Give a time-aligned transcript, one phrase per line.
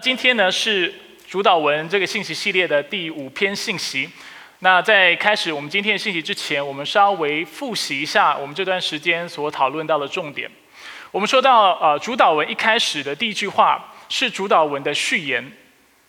[0.00, 0.94] 今天呢是
[1.28, 4.08] 主导文这个信息系列的第五篇信息。
[4.60, 10.50] 那在开始我们今天的信息之前，我们稍微复习一下我们这段时间所讨论到的重点。
[11.10, 15.52] 我们说到，呃，主导文一开始的第一句话是主导文的序言，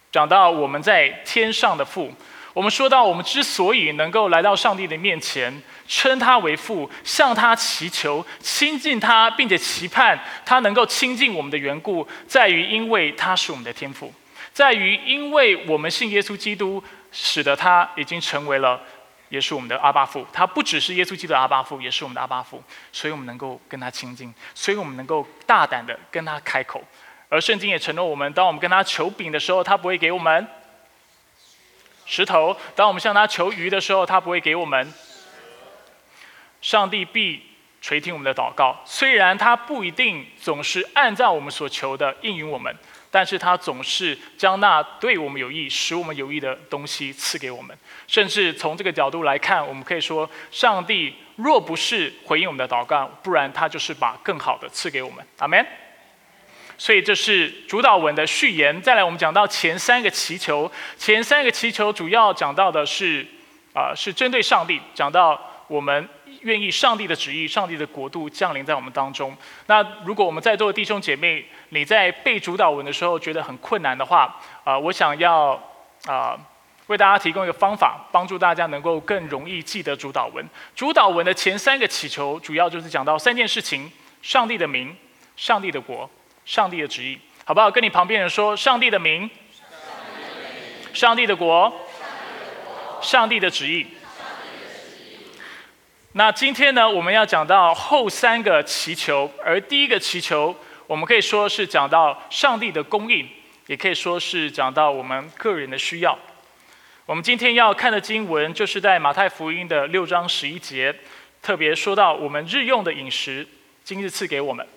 [0.09, 2.13] 讲到我们在天上的父。
[2.53, 14.13] 我们说到，我们之所以能够来到上帝的面前，称他为父，向他祈求，亲近他，并且期盼他能够亲近我们的缘故，在于因为他是我们的天父，
[14.51, 18.81] 在于因为我们信耶稣基督，使得他已经成为了，
[19.29, 20.27] 也是我们的阿巴父。
[20.33, 22.61] 他不只是耶稣基督的阿巴父，也是我们的阿巴父，
[22.91, 26.83] 所以我们能够跟他亲近，所以我们能够大胆的跟他开口。
[27.29, 30.45] 而圣经也承诺我们，当我们跟他求饼的时候，他不会给我们。
[32.11, 32.53] 石头。
[32.75, 34.93] 当我们向他求鱼的时候，他不会给我们。
[36.61, 37.41] 上帝必
[37.79, 42.75] 垂听我们的祷告，虽然他不一定总是按照我们所求的应允我们，
[43.09, 47.75] 但是他总是将那对我们有益、使我们有益的东西赐给我们。
[48.07, 55.25] 甚至从这个角度来看，我们可以说，上帝若不是回应我们的祷告，不然他就是把更好的赐给我们。
[55.39, 55.65] 阿门。
[56.81, 58.81] 所以这是主导文的序言。
[58.81, 63.23] 再来，我们讲到前三个祈求，前三个祈求主要讲到的是，
[63.71, 66.09] 啊，是针对上帝，讲到我们
[66.41, 69.37] 愿意上帝的旨意、上帝的国度降临在我们当中。
[69.67, 75.51] 那如果我们在座的弟兄姐妹，你在背主导文的时候觉得很困难的话，啊，我想要
[76.07, 76.35] 啊
[76.87, 80.43] 为大家提供一个方法，帮助大家能够更容易记得主导文。
[80.75, 83.91] 主导文的前三个祈求，主要就是讲到三件事情：
[84.23, 84.97] 上帝的名、
[85.37, 86.09] 上帝的国。
[86.51, 87.71] 上帝的旨意，好不好？
[87.71, 89.29] 跟你旁边人说：上帝的名，
[90.91, 91.73] 上帝的国，
[93.01, 93.87] 上帝的旨意。
[96.11, 100.53] 那今天呢，我们要讲到后三个祈求，而第一个祈求，
[100.87, 103.25] 我们可以说是讲到上帝的供应，
[103.67, 106.19] 也可以说是讲到我们个人的需要。
[107.05, 110.93] 我们今天要看的经文，就是在马太福音的六章十一节，
[111.41, 113.47] 特别说到我们日用的饮食，
[113.85, 114.67] 今日赐给我们。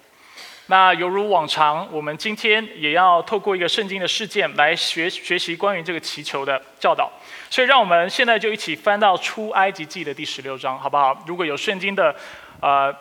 [0.67, 7.13] 那犹如往常，我们今天也要透过一个圣经的事件来学学习关于这个祈求的教导。
[7.51, 11.23] 所以，让我们现在就一起翻到出埃及记的第十六章，好不好？
[11.27, 12.17] 如果有圣经的，
[12.61, 12.95] 呃，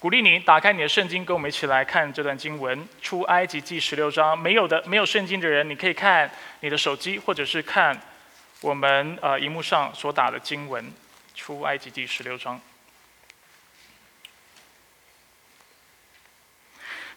[0.00, 2.86] 鼓励你打开你的圣经，跟我们一起来看这段经文。
[3.00, 6.28] 出埃及记十六章，没有的，没有圣经的人，你可以看
[6.60, 7.96] 你的手机，或者是看
[8.60, 10.84] 我们呃荧幕上所打的经文。
[11.34, 12.60] 出埃及记十六章。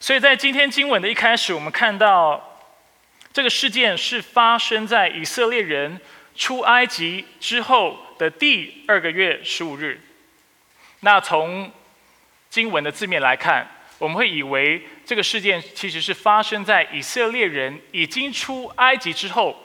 [0.01, 2.59] 所以在今天经文的一开始，我们看到
[3.31, 6.01] 这个事件是发生在以色列人
[6.35, 10.01] 出埃及之后的第二个月十五日。
[11.01, 11.71] 那从
[12.49, 13.69] 经文的字面来看，
[13.99, 19.55] 我们会以为这个事件其实是发生在以色列人已经出埃及之后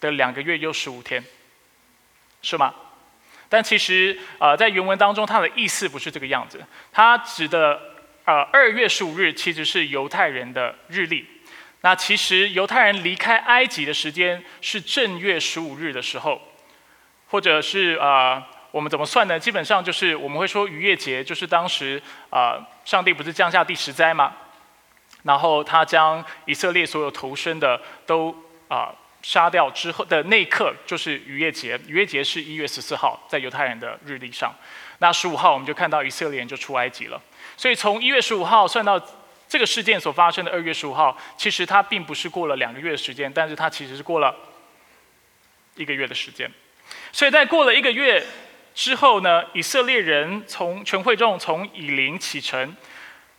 [0.00, 1.24] 的两个月又十五天，
[2.42, 2.74] 是吗？
[3.48, 6.62] 但其实啊，在原文当中，它的意思不是这个样子，
[6.92, 7.96] 它指的。
[8.28, 11.26] 呃，二月十五日其实是犹太人的日历。
[11.80, 16.38] 那其实犹太人离开埃及的时间是正月十五日的时候，
[17.28, 19.40] 或者是呃，我们怎么算呢？
[19.40, 24.36] 基本上就是我们会说逾越节，就是当时啊，上帝不是降下第十灾吗？
[25.22, 28.36] 然后他将以色列所有投生的都
[28.68, 31.80] 啊杀掉之后的那一刻，就是逾越节。
[31.86, 34.54] 逾越节是一月十四号，在犹太人的日历上。
[34.98, 37.18] 那十五号我们就看到以色列人就出埃及了。
[37.58, 38.98] 所以从一月十五号算到
[39.48, 44.34] 这个事件所发生的二月十五号，其实它并不是过了两个月的时间，但是它其实是过了
[45.74, 46.48] 一个月的时间。
[47.10, 48.24] 所以在过了一个月
[48.74, 52.76] 之后呢，以色列人从全会众从以林启程，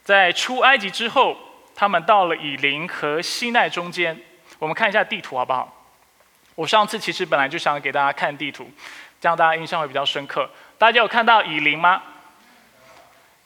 [0.03, 1.37] 在出埃及之后，
[1.73, 4.19] 他们到了以林和西奈中间。
[4.57, 5.87] 我们看一下地图好不好？
[6.55, 8.69] 我上次其实本来就想给大家看地图，
[9.21, 10.49] 这样大家印象会比较深刻。
[10.77, 12.03] 大家有看到以林吗？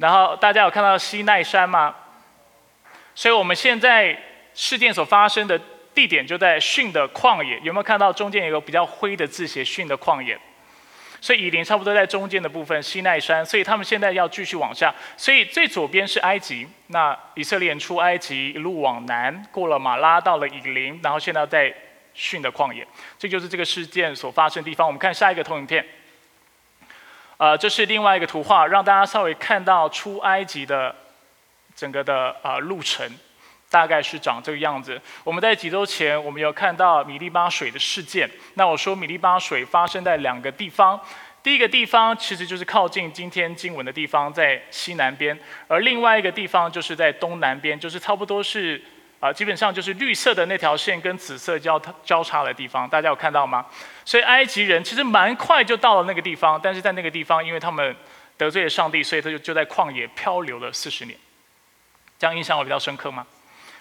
[0.03, 1.95] 然后大家有看到西奈山吗？
[3.15, 4.13] 所以我们现在
[4.53, 5.57] 事件所发生的
[5.95, 10.37] 地点就在训的旷野，有没有看到中间有个比较灰的字写训的旷野？
[11.21, 13.45] 所以以林差不多在中间的部分，西奈山。
[13.45, 21.73] 所以他们现在要继续往下，所以最左边是埃及，那以色列出埃及一路往南，过了马拉到了以林，然后现在在
[22.13, 22.85] 训的旷野，
[23.17, 24.85] 这就是这个事件所发生的地方。
[24.85, 25.85] 我们看下一个投影片。
[27.43, 30.95] 呃，这是另外一个图画，让大家稍微看到出埃及的
[31.75, 33.05] 整个的呃路程，
[33.69, 34.97] 大概是长这个样子。
[35.25, 38.31] 我们在几周前，我们有看到米利巴水的事件。
[38.53, 40.97] 那我说米利巴水发生在两个地方，
[41.43, 45.35] 第一个地方其实就是靠近今天经文的地方，在西南边；
[45.67, 48.81] 而另外一个地方就是在东南边，就是差不多是
[49.23, 53.65] 啊，基本上就是绿色的那条线跟紫色交交叉的地方，大家有看到吗？
[54.03, 57.95] 所以埃及人其实蛮快就到了那个地方，但是在那个地方，因为他们
[58.35, 61.17] 得罪了上帝，所以他就就在旷野漂流了四十年。
[62.19, 63.25] 这样印象我比较深刻吗？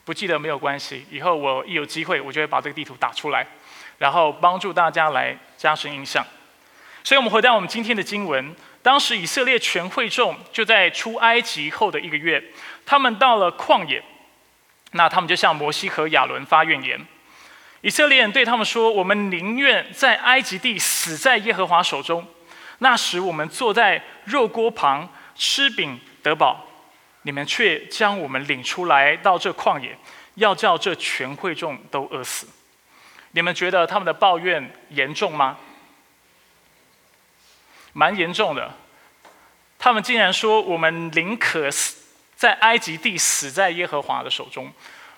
[0.05, 3.45] 不记得没有关系，以后我一有机会，我就会把这个地图打出来，
[3.99, 6.25] 然后帮助大家来加深印象。
[7.03, 12.41] 所以我们回到我们今天的经文，当时以色列全会众就在出埃及后的一个月，
[12.87, 14.01] 他们到了旷野。
[14.93, 17.01] 那他们就向摩西和亚伦发怨言，
[17.81, 22.27] 以色列人对他们说：“我们宁愿在埃及地死在耶和华手中，
[22.79, 26.67] 那时我们坐在肉锅旁吃饼得饱，
[27.23, 29.97] 你们却将我们领出来到这旷野，
[30.35, 32.47] 要叫这全会众都饿死。”
[33.35, 35.57] 你们觉得他们的抱怨严重吗？
[37.95, 38.75] 蛮严重的，
[39.79, 42.01] 他们竟然说：“我们宁可死。”
[42.43, 44.69] 在埃及地死在耶和华的手中。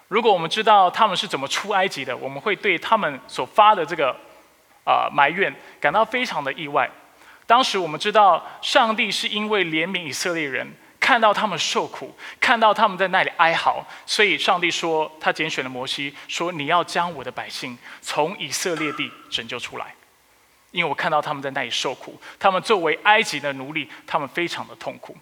[0.08, 4.14] 如果我们知道他们是怎么出埃及的，我们会对他们所发的这个
[4.84, 5.50] 啊埋怨
[5.80, 6.86] 感到非常的意外。
[7.46, 19.94] 当时我们知道上帝是因为怜悯以色列人，看到他们受苦，看到他们在那里哀嚎，所以上帝说他拣选了摩西，说你要将我的百姓从以色列地拯救出来，
[20.72, 25.16] 因为我看到他们在那里受苦，他们作为埃及的奴隶，他们非常的痛苦。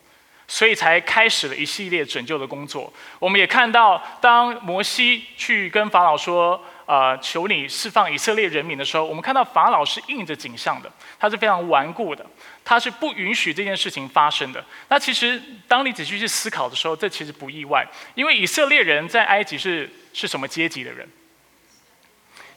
[0.52, 2.92] 所以才开始了一系列拯救的工作。
[3.18, 12.26] 我们也看到，当摩西去跟法老说：“呃，求你释放以色列人民”的时候，我们看到法老是应着景象的，他是非常顽固的，
[12.62, 14.62] 他是不允许这件事情发生的。
[14.90, 21.08] 那其实，当你仔细去思考的时候，这其实不意外，因为以色列人在埃及是是什么阶级的人？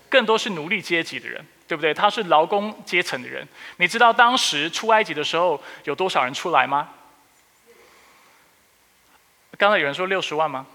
[0.10, 1.94] 更多是奴隶阶级的人，对不对？
[1.94, 3.48] 他是劳工阶层的人。
[3.78, 6.90] 你知道当时出埃及的时候有多少人出来吗？
[9.57, 10.66] 刚才有人说六十万吗？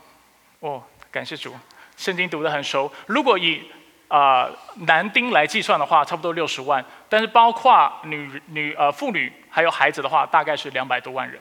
[0.60, 1.54] 哦，感谢主，
[1.96, 2.90] 圣经读得很熟。
[3.06, 3.70] 如果以
[4.08, 4.48] 啊
[4.86, 6.84] 男丁来计算的话，差不多六十万。
[7.08, 11.40] 但是包括女女呃妇女还有孩子的话，大概是两百多万人。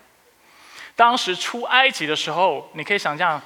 [0.95, 3.41] 当时出埃及的时候，你可以想象，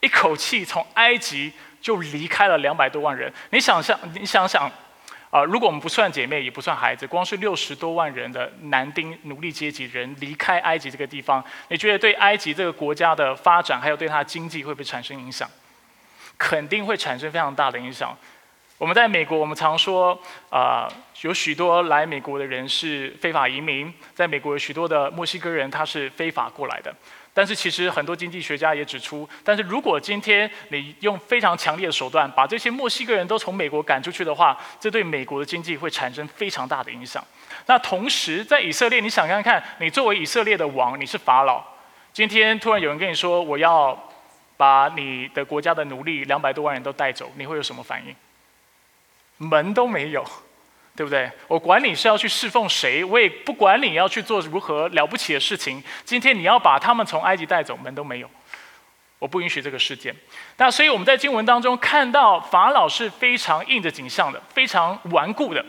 [0.00, 3.32] 一口气从埃及就离开了两百多万人。
[3.50, 4.70] 你想象，你想想。
[5.36, 15.46] 啊，如果我们不算姐妹，也不算孩子，光是六十多万人的男丁奴隶阶级人离开埃及这个地方，你觉得对埃及这个国家的发展，还有对它的经济会不会产生影响？
[16.38, 18.16] 肯定会产生非常大的影响。
[18.78, 20.18] 我们在美国，我们常说，
[20.50, 20.86] 啊，
[21.22, 26.94] 有许多来美国的人是非法移民，在美国有许多的墨西哥人，他是非法过来的。
[27.32, 37.24] 但是其实很多经济学家也指出，但是如果今天你用非常强烈的手段把这些墨西哥人都从美国赶出去的话，这对美国的经济会产生非常大的影响。
[37.64, 41.64] 那同时在以色列，你想看看，你作为以色列的王，你是法老，
[42.12, 43.98] 今天突然有人跟你说我要
[44.58, 48.14] 把你的国家的奴隶两百多万人都带走，你会有什么反应？
[49.38, 50.24] 门都没有。
[50.96, 51.30] 对不对？
[51.46, 55.84] 我管你是要去侍奉谁，我也不管你要去做如何了不起的事情。
[56.06, 58.30] 今天你要把他们从埃及带走，门都没有，
[59.18, 60.16] 我不允许这个事件。
[60.56, 65.62] 那所以我们在经文当中看到法老是非常硬着景象的，非常顽固的。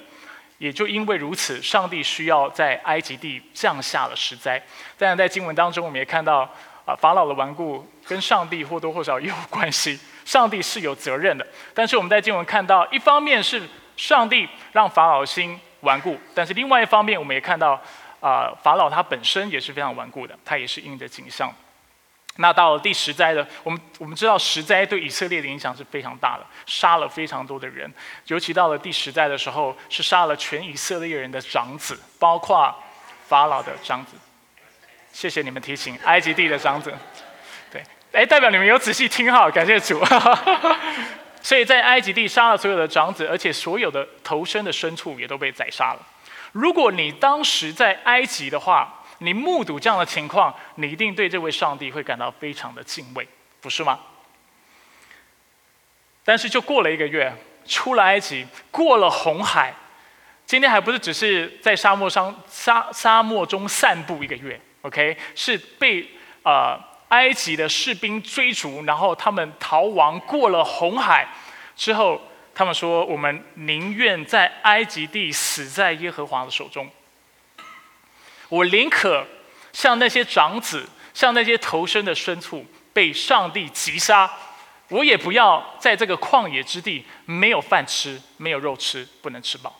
[0.59, 4.57] 也就因为如此，上帝需要在埃及地降下了石灾。
[4.97, 6.49] 当然，在经文当中我们也看到
[6.85, 11.47] 啊，法老的顽固跟上帝或多或少也有关系，上帝是有责任的。
[11.73, 13.63] 但是我们在经文看到，一方面是。
[13.97, 17.71] 上帝让法老心顽固，但是另外一方面，我们也看到，
[18.19, 21.51] 啊，法老他本身也是非常顽固的，他也是应着景象。
[22.35, 27.91] 那到了第十灾的，我们我们知道十灾对以色列的影响是非常大的，杀了非常多的人，
[28.27, 32.71] 尤其到了第十灾的时候，是杀了全以色列人的长子，包括
[33.25, 34.11] 法老的长子。
[35.11, 36.93] 谢谢你们提醒，埃及地的长子。
[38.17, 40.03] 哎，代表你们有仔细听哈，感谢主。
[41.39, 45.99] 所以在埃及地杀了所有的长子，而且所有的头生的牲畜也都被宰杀了。
[46.51, 53.27] 如果你当时在埃及的话，你目睹这样的情况，你一定对这位上帝会感到非常的敬畏，
[53.61, 53.99] 不是吗？
[56.25, 57.31] 但是就过了一个月，
[57.67, 59.71] 出了埃及，过了红海，
[60.43, 65.15] 今天还不是只是在沙漠上沙沙漠中散步一个月，OK？
[65.35, 66.09] 是被
[66.41, 66.75] 呃。
[67.09, 71.27] 埃及的士兵追逐，然后他们逃亡过了红海
[71.75, 72.21] 之后，
[72.53, 76.89] 他们说：“我们宁愿在埃及地死在耶和华的手中。
[78.49, 79.25] 我宁可
[79.71, 84.29] 像那些长子，像那些投生的牲畜被上帝击杀，
[84.89, 89.79] 我也不要在这个旷野之地没有饭吃，没有肉吃，不能吃饱。”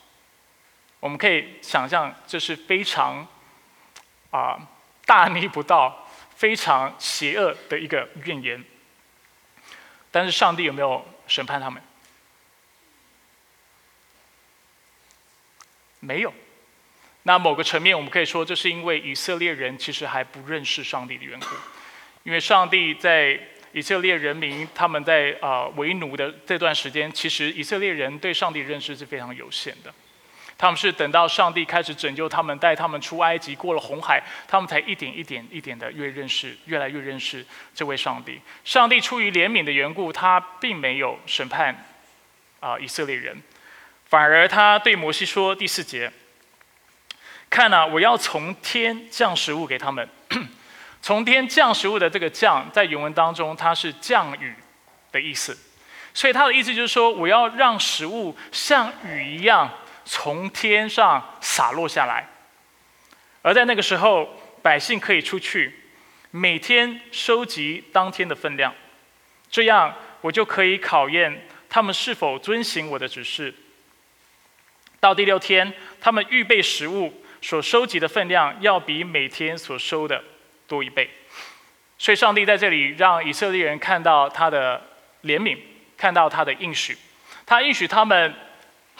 [1.00, 3.26] 我们可以想象，这是非常
[4.30, 4.58] 啊
[5.04, 6.07] 大逆不道。
[6.38, 8.64] 非常邪恶的一个怨言。
[10.12, 11.82] 但是上帝有没有审判他们？
[15.98, 16.32] 没有。
[17.24, 21.46] 那某个层面，我们可以说，这是因为以色列人其实还不认识上帝的缘故。
[22.22, 23.38] 因为上帝在
[23.72, 29.92] 以色列人民他们在啊为奴的这段时间，其实以色列人对上帝认识是非常有限的。
[30.58, 38.40] 他们是等到上帝开始拯救他们，带他们出埃及，过了红海，他们才一点一点一点的越认识，越来越认识这位上帝。
[38.64, 41.86] 上帝出于怜悯的缘故，他并没有审判
[42.58, 43.40] 啊以色列人，
[44.06, 46.12] 反而他对摩西说第四节
[47.48, 50.08] ：“看呐，我要从天降食物给他们。
[51.00, 54.52] 从天降食物的这个降，在原文当中它是降雨
[55.12, 55.56] 的意思，
[56.12, 59.70] 所以他的意思就是说，我要让食物像雨一样。”
[60.10, 62.26] 从天上洒落下来，
[63.42, 65.80] 而在那个时候，百姓可以出去，
[66.30, 68.74] 每天收集当天的分量，
[69.50, 73.52] 这样我就可以考验他们是否遵行我的指示。
[74.98, 80.24] 到第六天，他们预备食物所收集的分量要比每天所收的
[80.66, 81.10] 多一倍。
[81.98, 84.82] 所以，上帝在这里让以色列人看到他的
[85.24, 85.58] 怜悯，
[85.98, 86.96] 看到他的应许，
[87.44, 88.34] 他应许他们。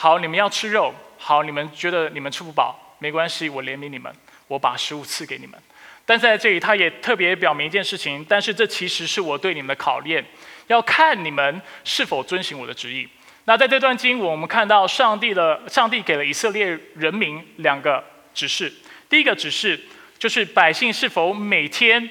[0.00, 0.94] 好，你们要吃肉。
[1.18, 4.14] 好，你们觉得你们吃不饱，没关系，我怜悯你们，
[4.46, 5.60] 我把食物赐给你们。
[6.06, 10.24] 但在这里，他也特别表明一件事情，但是这其实是我对你们的考验，
[10.68, 13.08] 要看你们是否遵循我的旨意。
[13.46, 18.72] 那在这段经文，我们看到上帝的上帝给了以色列人民两个指示。
[19.08, 19.80] 第一个指示
[20.16, 22.08] 就是百姓是否每天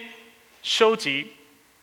[0.61, 1.31] 收集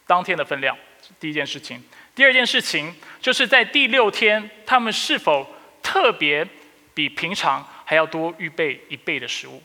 [0.07, 0.77] 当天的分量，
[1.19, 1.83] 第一件事情。
[2.15, 5.54] 第二件事情就是在第六天，他们是否
[5.85, 6.45] 特别
[6.95, 9.63] 比平常还要多预备一倍的食物。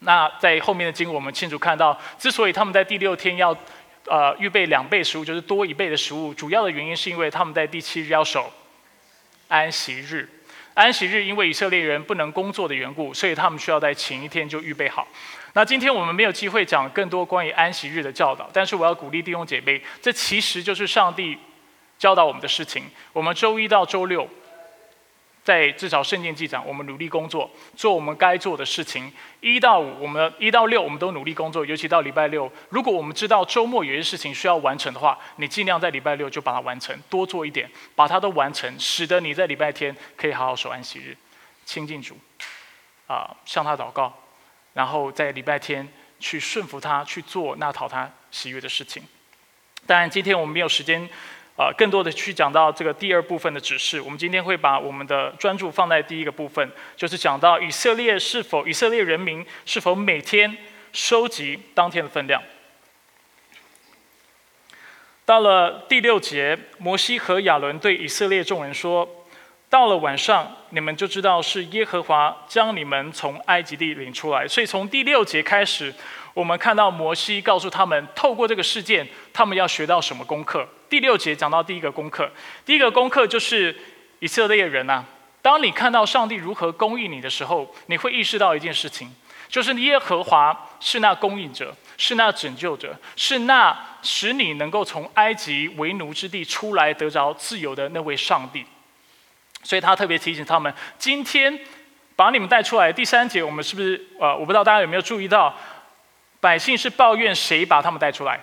[0.00, 3.56] 那在后面的经，我们清楚看到，之所以他们在第六天要
[4.06, 8.52] 呃预备两倍食物，就是多一倍的食物，主要的原因是因为他们在第七日要守
[9.48, 10.28] 安息日。
[10.74, 15.06] 安息日因为以色列人不能工作的缘故，所以他们需要在前一天就预备好。
[15.52, 21.38] 那今天我们没有机会讲更多关于安息日的教导，但是我要鼓励弟兄姐妹，这其实就是上帝
[21.98, 22.84] 教导我们的事情。
[23.12, 24.28] 我们周一到周六。
[25.44, 29.12] 在至少圣经记载，我们努力工作，做我们该做的事情。
[29.40, 32.50] 一到五，我们一到六，我们都努力工作，尤其到礼拜六。
[32.70, 41.14] 如果我们知道周末有些事情需要完成的话，你尽量在礼拜六就把它完成，多做一点，把它都完成，使得你在礼拜天可以好好守安息日，
[41.66, 42.16] 亲近主，
[43.06, 44.10] 啊，向他祷告，
[44.72, 45.86] 然后在礼拜天
[46.18, 49.02] 去顺服他，去做那讨他喜悦的事情。
[49.86, 51.06] 当然，今天我们没有时间。
[51.56, 54.00] 啊，更多的去讲到这个第二部分的指示。
[54.00, 60.56] 我们今天会把我们的专注放在第一个部分，就是讲到以色列是否以色列人民是否每天
[60.92, 62.42] 收集当天的分量。
[65.24, 69.08] 到了第六节，摩西和亚伦对以色列众人说
[69.70, 75.94] ：“到了晚上，你们就知道是耶和华将你们从埃及地领出来。”所以从第六节开始。
[76.34, 80.68] 我们看到摩西告诉他们，透过这个事件，他们要学到什么功课？
[80.90, 82.28] 第六节讲到第一个功课，
[82.66, 83.74] 第一个功课就是
[84.18, 85.04] 以色列人呐。
[85.40, 89.14] 当你看到上帝如何供应你的时候，你会意识到一件事情，
[89.48, 98.64] 就是耶和华是那供应者，是那拯救者，是那使你能够从埃及为奴之地出来得着自由的那位上帝。
[99.62, 101.58] 所以他特别提醒他们，今天
[102.16, 102.92] 把你们带出来。
[102.92, 105.54] 第三节，我们是不是呃，我不知道大家有没有注意到？
[106.44, 108.38] 百姓是抱怨谁把他们带出来？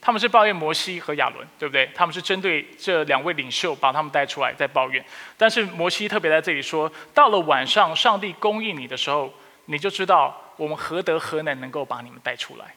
[0.00, 1.90] 他们是抱怨摩西和亚伦，对不对？
[1.94, 5.04] 他们是针对这两位领袖把他们带出来在抱怨。
[5.36, 9.30] 但是摩西特别在这里说，到了晚上，上帝供应你的时候，
[9.66, 12.74] 你就知道我们何德何能能够把你们带出来。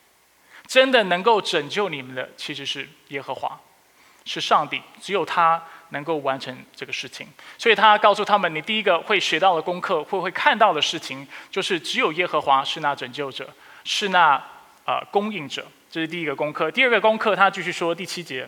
[0.67, 3.57] 真的能够拯救你们的，其实是耶和华，
[4.25, 5.63] 是上帝，只有他。
[5.91, 13.49] 能够完成这个事情，所以他告诉他们：你第一个会学到的功课，会会看到的事情，就是只有耶和华是那拯救者，
[13.91, 14.39] 是那
[14.85, 15.65] 呃供应者。
[15.89, 16.69] 这是第一个功课。
[16.69, 18.47] 第二个功课，他继续说第七节：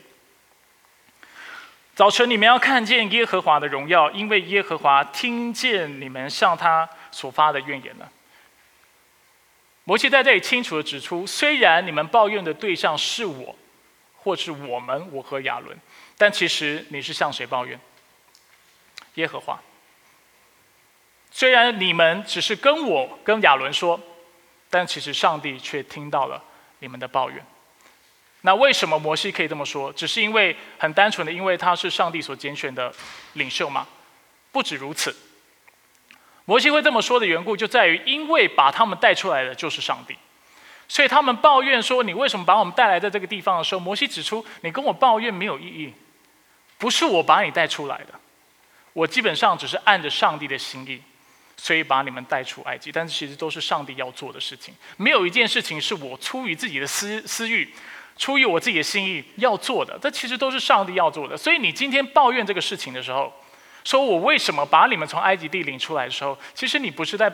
[1.96, 8.12] 早晨你们要看见耶和华的荣耀，因为耶和华听见你们向他所发的怨言了。
[9.86, 13.56] 摩西在这里清楚的指出：虽然你们抱怨的对象是我，
[14.16, 15.76] 或是我们，我和亚伦。
[16.20, 17.80] 但其实你是向谁抱怨？
[19.16, 19.60] 耶和华。
[21.32, 24.00] 虽然你们只是跟我跟亚伦说，
[24.72, 26.44] 但其实上帝却听到了
[26.80, 27.46] 你们的抱怨。
[28.42, 29.94] 那为什么摩西可以这么说？
[29.94, 32.92] 只是因为很单纯的，因为他是上帝所拣选的
[33.34, 33.86] 领袖吗？
[34.52, 35.16] 不止如此。
[36.46, 40.18] 摩西会这么说的缘故，就在于因为把他们带出来的就是上帝。
[40.88, 45.94] 所以他们抱怨说：“你为什么把我们带来在这个地方的时候？”摩西指出：“你跟我抱怨没有意义，
[46.78, 48.20] 不是我把你带出来的，
[48.92, 51.02] 我基本上只是按着上帝的心意，
[51.58, 52.92] 所以把你们带出埃及。
[52.92, 57.74] 但是其实都是上帝要做的事情，没有一件事情是我出于自己的私私欲。”
[58.18, 61.36] 出于我自己的心意要做的，这其实都是上帝要做的。
[61.36, 63.34] 所以你今天抱怨这个事情的时候，
[63.84, 67.34] 说我为什么把你们从埃及地领出来的时候，其实你不是在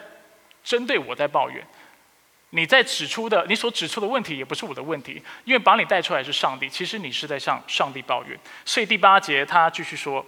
[0.63, 1.61] 针对我在抱怨，
[2.51, 6.69] 你在指出的，你所指出的问题也不是我的问题，因为把你带出来是上帝。
[6.69, 8.39] 其实你是在向上帝抱怨。
[8.63, 10.25] 所以第八节他继续说，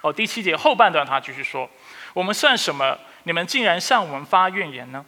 [0.00, 1.70] 哦，第七节后半段他继续说，
[2.16, 2.98] 我们算什么？
[3.24, 5.04] 你们竟然向我们发怨言呢？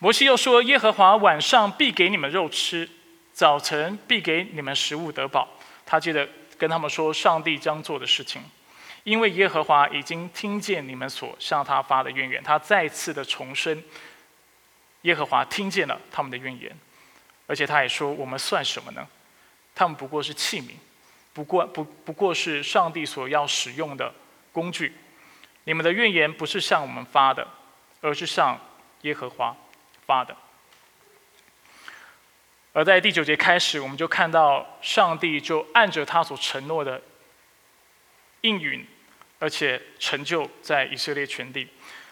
[0.00, 2.90] 摩西又说：“耶和华晚上必给你们肉吃，
[3.32, 5.48] 早晨必给你们食物得饱。”
[5.86, 8.42] 他接着跟他们说：“上帝将做的事情，
[9.04, 13.80] 因为耶和华已经听见你们所向他发的怨言。”他再次的重申，
[15.02, 16.76] 耶和华听见了他们的怨言，
[17.46, 19.06] 而且他也说：“我们算什么呢？
[19.76, 20.72] 他们不过是器皿，
[21.32, 24.12] 不过不不过是上帝所要使用的
[24.50, 24.92] 工具。
[25.68, 27.46] 你们的怨言不是向我们发的，
[28.00, 28.58] 而是向
[29.02, 29.54] 耶和华。”
[30.08, 30.34] 发的，
[32.72, 37.02] 而在第九节开始，我们就看到上帝就按着他所承诺的
[38.40, 38.86] 应允，
[39.38, 41.68] 而且成就在以色列全地。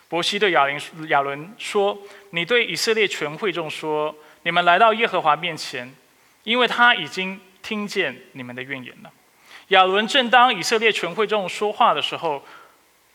[0.08, 1.98] 伯西对亚林亚伦说
[2.32, 5.90] ：“你对以色列全会众说，你们来到耶和华面前，
[6.42, 9.10] 因为他已经听见你们的怨言了。”
[9.68, 12.44] 亚伦正当以色列全会众说话的时候，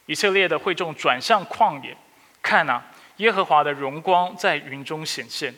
[0.05, 1.95] 以色列的会众转向旷野，
[2.41, 2.85] 看啊。
[3.17, 5.53] 耶和华的荣光在云中显现。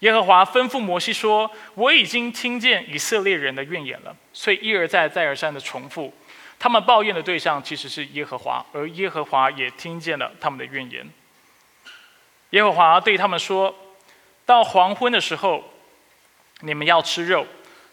[0.00, 6.12] 耶和华吩咐摩西说：“我已经听见以色列人的怨言了。”所以一而再、再而三的重复，
[6.58, 11.08] 他们抱怨的对象其实是耶和华，而耶和华也听见了他们的怨言。
[12.50, 13.72] 耶和华对他们说
[14.44, 15.62] ：“到黄昏的时候，
[16.62, 17.44] 你们要吃肉；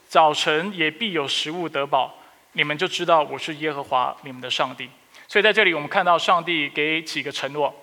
[0.07, 2.17] 早晨也必有食物得饱。
[2.53, 4.89] 你们就知道我是耶和华你们的上帝。”
[5.35, 7.75] 所以在这里，我们看到上帝给几个承诺。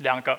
[0.00, 0.38] 两个，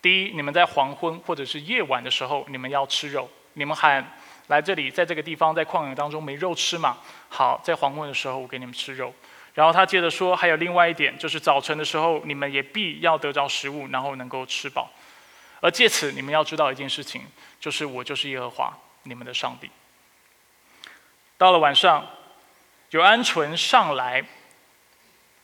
[0.00, 3.28] 第一，你们在黄昏或者是夜晚的时候，你们要吃肉。
[3.54, 6.98] 你们喊来这里，在这个地方，在旷野当中没肉吃嘛？
[7.28, 9.12] 好，在黄昏的时候，我给你们吃肉。
[9.52, 14.88] 然后他接着说，还有另外一点，就是早晨的时候，你们也必要得着食物，然后能够吃饱。
[15.58, 17.26] 而借此，你们要知道一件事情，
[17.58, 19.68] 就是我就是耶和华，你们的上帝。
[21.36, 22.06] 到了晚上，
[22.90, 24.24] 有鹌鹑上来，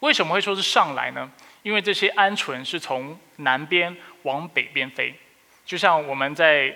[0.01, 1.31] 为什么会说是上来呢？
[1.63, 5.15] 因为这些鹌鹑是从南边往北边飞，
[5.65, 6.75] 就像我们在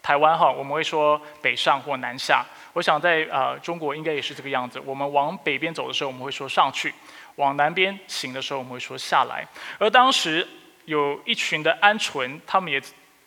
[0.00, 2.44] 台湾哈，我们会说北上或南下。
[2.74, 4.80] 我想在呃中国应该也是这个样子。
[4.84, 6.90] 我们往北边走的时候，我们会说上去；
[7.36, 9.46] 往南边行的时候，我们会说下来。
[9.78, 10.46] 而当时
[10.84, 12.80] 有一群的鹌鹑，他们也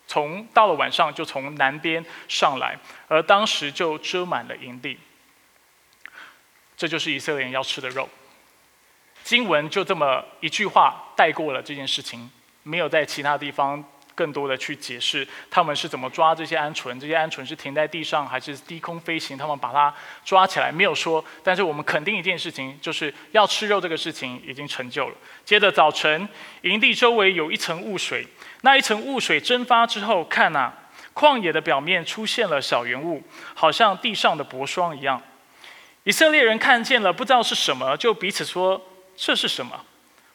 [0.07, 2.77] 从到了晚上就从南边上来，
[3.07, 4.97] 而当时就遮满了营地。
[6.77, 8.07] 这就是以色列人要吃的肉。
[9.23, 12.29] 经文就这么一句话带过了这件事情，
[12.63, 19.93] 没有在其他地方更多的去解释他们是怎么抓这些鹌鹑，这些鹌鹑是停在地上还是低空飞行，他们把它
[20.25, 21.23] 抓起来没有说。
[21.43, 25.15] 但是我们肯定一件事情，就是要吃肉这个事情已经成就了。
[25.45, 26.27] 接着早晨，
[26.63, 28.27] 营地周围有一层雾水，
[28.61, 30.73] 那一层雾水蒸发之后，看呐，
[31.13, 35.21] 旷野的表面出现了小圆雾，好像地上的薄霜一样。
[36.03, 38.79] 以色列人看见了，不知道是什么，就彼此说。
[39.23, 39.85] 这是什么？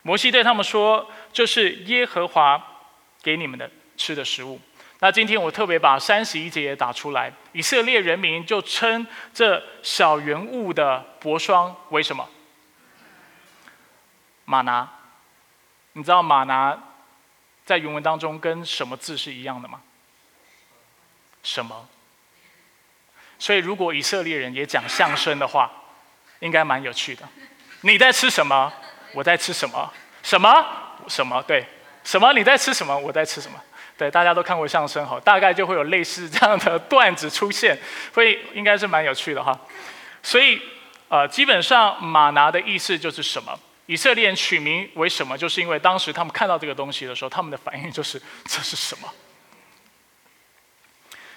[0.03, 2.57] 摩西对他们说：“这是耶和华
[3.21, 4.61] 给你们的吃的食物。”
[5.01, 12.29] 那今天我特别把三十一节打出来，以色列人民就称这小圆物的薄霜为什么？
[14.45, 14.89] 马拿。
[15.95, 16.79] 你知道马拿
[17.65, 19.83] 在原文当中跟什么字是一样的吗？
[21.43, 21.89] 什么？
[23.37, 25.73] 所以如果以色列人也讲相声的话，
[26.39, 27.29] 应该蛮有趣的。
[27.83, 28.73] 你在吃什么？
[29.13, 29.93] 我在吃什么？
[30.23, 30.67] 什么？
[31.09, 31.43] 什么？
[31.43, 31.65] 对，
[32.05, 32.33] 什么？
[32.33, 32.97] 你在吃什么？
[32.97, 33.61] 我在吃什么？
[33.97, 37.79] 对，大家都看过相声哈，大概就会有类似这样的段子出现，
[38.13, 39.59] 会应该是蛮有趣的哈。
[40.23, 40.61] 所以，
[41.09, 43.59] 呃，基本上马拿的意思就是什么？
[43.87, 45.39] 以色列人取名为什么？
[45.39, 49.09] 就是因为当时他们看到这个东西的时候，他们的反应就是这是什么？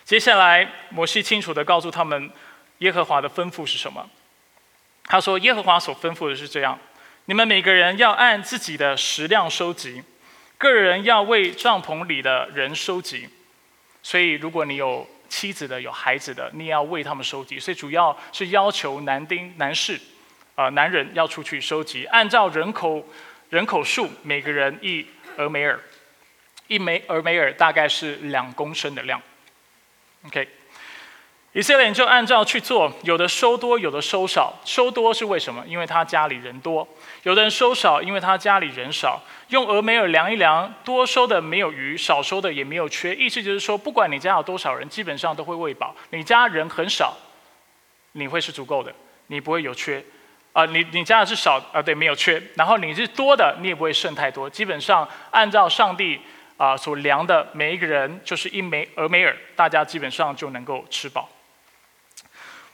[0.04, 2.30] 接下来，摩西清楚的告诉他们，
[2.80, 4.10] 耶和华的吩咐是什么？
[5.10, 6.80] 他说：“耶和华所吩咐的是这样，
[7.26, 10.04] 你们每个人要按自己的食量收集，
[10.58, 13.28] 个人要为帐篷里的人收集。
[14.04, 17.60] 所以，如果你有妻子的、有孩子的，你也要为他们收集。
[17.60, 20.00] 所以，主要是要求男丁、男士，
[20.54, 23.04] 啊，男人要出去收集，按照人口
[23.50, 25.06] 人口数，每个人一
[25.38, 25.80] 俄梅尔。
[26.68, 29.20] 一枚俄梅尔大概是两公升的量。
[30.28, 30.48] OK，
[31.54, 34.54] 以色列人就按照去做，有的收多，有的收少。
[34.64, 35.64] 收多是为什么？
[35.68, 36.88] 因为他家里人多；
[37.24, 39.20] 有的人收少，因为他家里人少。
[39.48, 43.16] 用俄梅尔量一量，多收的没有余，少收的也没有缺。
[43.16, 45.96] 意思就是说，不管你家有多少人，基本上都会喂饱。
[46.12, 47.18] 你家人很少，
[48.12, 48.94] 你会是足够的，
[49.28, 50.04] 你不会有缺。
[50.54, 52.40] 啊，你你家的是少啊，对，没有缺。
[52.54, 54.48] 然后你是多的，你也不会剩太多。
[54.48, 56.22] 基本上按照上帝
[56.58, 61.28] 啊所量的，每一个人就是一枚俄梅尔，大家基本上就能够吃饱。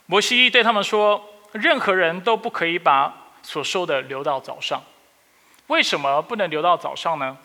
[0.06, 4.82] 摩西对他们说：“任何人都不可以把所收的留到早上。
[5.66, 7.36] 为什么不能留到早上呢？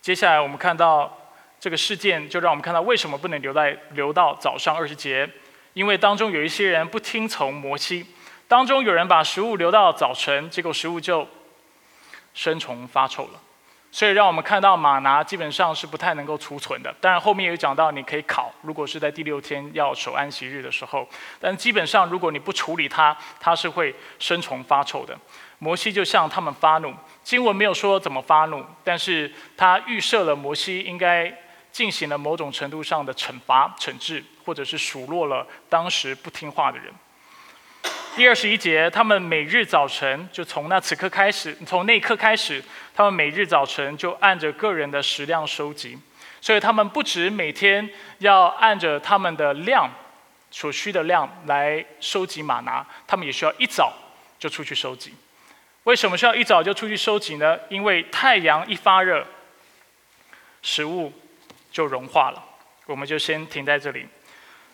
[0.00, 1.18] 接下来我们看到
[1.58, 5.28] 这个事件，就让我们看到为什么不能留在留到早上二十节，
[5.72, 8.06] 因为当中有一些人不听从摩西。”
[8.48, 11.28] 当中有人把食物留到早晨，结果食物就
[12.32, 13.40] 生虫发臭了。
[13.90, 16.94] 所以让我们看到马拿基本上是不太能够储存的。
[17.00, 21.08] 当然后面有讲到你可以烤，如果是在第六天要守安息日的时候，
[21.40, 25.18] 但基本上如果你不处理它，它是会生虫发臭的。
[25.60, 31.36] 摩西就向他们发怒，经文没有说怎么发怒，但是他预设了摩西应该
[31.72, 36.92] 进行了某种程度上的惩罚、惩治，或者是数落了当时不听话的人。
[38.16, 45.96] 第二十一节，他们每日早晨就从那此刻开始，从那一刻开始，他们每日早晨就按着个人的食量收集。
[46.40, 49.88] 所以他们不止每天要按着他们的量
[50.50, 53.92] 所需的量来收集马拿，他们也需要一早
[54.38, 55.14] 就出去收集。
[55.84, 57.56] 为什么需要一早就出去收集呢？
[57.68, 59.24] 因为太阳一发热，
[60.62, 61.12] 食物
[61.70, 62.44] 就融化了。
[62.86, 64.06] 我们就先停在这里。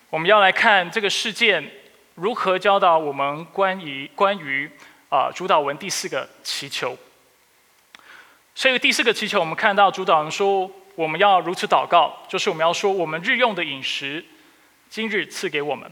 [0.09, 1.71] 我们要来看这个事件。
[2.15, 4.71] 如何教导我们关于关于
[5.09, 6.97] 啊主导文第四个祈求？
[8.55, 14.25] 所以第四个祈求，我们看到主导文说我们要如此祷告，就是我们要说我们日用的饮食，
[14.89, 15.91] 今日赐给我们。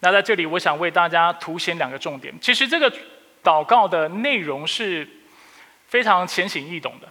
[0.00, 2.34] 那在这里，我想为大家凸显两个重点。
[2.42, 2.92] 其实这个
[3.42, 5.08] 祷告的内容是
[5.88, 7.08] 非常浅显易懂的。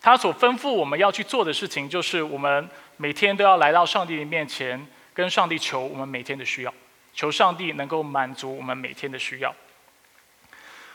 [0.00, 4.84] 他所吩咐我们要去做的事情，就是我们每天都要来到上帝的面前，
[5.14, 6.74] 跟上帝求我们每天的需要。
[7.12, 9.54] 求上帝能够满足我们每天的需要。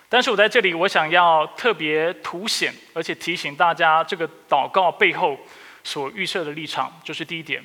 [0.10, 5.38] 但是我在这里，我想要特别凸显，而且提醒大家，这个祷告背后
[5.84, 7.62] 所预设的立场，就是第一点：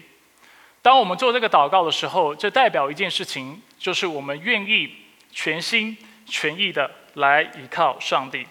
[0.83, 4.93] 当我们做这个祷告的时候，这代表一件事情，就是我们愿意
[5.31, 8.45] 全心全意的来依靠上帝。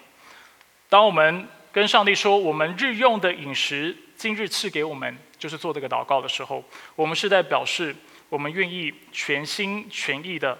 [0.87, 6.63] 当我们跟上帝说，我们日用的饮食今日赐给我们，就是做这个祷告的时候，
[6.95, 7.93] 我们是在表示。
[8.32, 10.58] 我们愿意全心全意的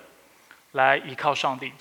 [0.74, 1.72] 来依靠上帝。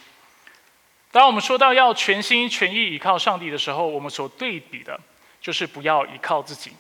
[1.11, 4.97] 当我们说到要全心全意依靠上帝的时候，我们所对比的
[5.41, 6.71] 就是不要依靠自己。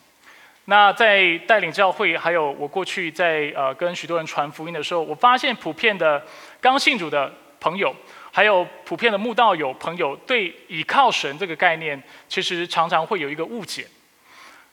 [0.66, 6.24] 那在带领教会，还有我过去在呃跟许多人传福音的时候，我发现普遍的
[6.60, 7.92] 刚信主的朋友，
[8.30, 13.88] 还有普遍的慕道友朋友，对倚靠神这个概念，其实常常会有一个误解。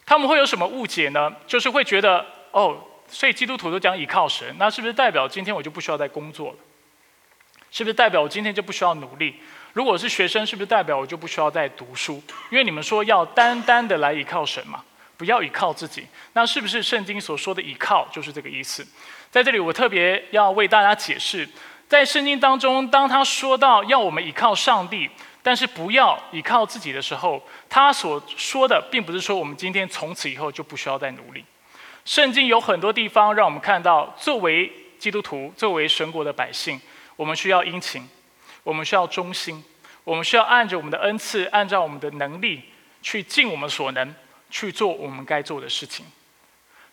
[0.06, 1.36] 他们会有什么误解呢？
[1.48, 2.78] 就是会觉得哦。
[3.10, 6.58] 所以基督徒都讲倚靠神，那是不是代表今天我就不需要再工作了？
[7.70, 9.36] 是不是代表我今天就不需要努力？
[9.74, 12.24] 如果是学生，是不是代表我就不需要再读书？
[12.50, 14.84] 因为你们说要单单的来倚靠神嘛，
[15.18, 16.08] 不要倚靠自己。
[16.34, 18.88] 那是不是圣经所说的倚靠就是这个意思？
[19.30, 21.48] 在这里，我特别要为大家解释，
[21.88, 25.10] 在圣经当中，当他说到要我们倚靠上帝，
[25.44, 31.44] 但是不要倚靠自己的时候，他所说的并不是说我们今天从此以后就不需要再努力。
[32.08, 36.80] 圣经有很多地方让我们看到，作为基督徒，作为神国的百姓，
[37.18, 38.08] 我们需要殷勤，
[38.64, 39.62] 我们需要忠心，
[40.06, 42.62] 我们需要按着我们的恩赐，按照我们的能力，
[43.02, 44.16] 去尽我们所能
[44.50, 46.06] 去做我们该做的事情。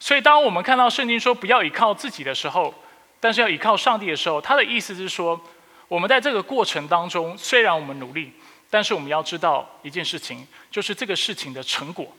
[0.00, 2.74] 所以，当我们看到圣经说不要依靠自己的时候，
[3.20, 5.40] 但是要依靠上帝的时候，他的意思是说，
[5.86, 8.32] 我们在这个过程当中，虽然我们努力，
[8.68, 12.12] 但是我们要知道一件事情，就是这个事情的成果，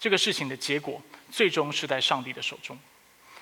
[0.00, 1.00] 这个事情的结果。
[1.32, 2.78] 最终是在上帝的手中。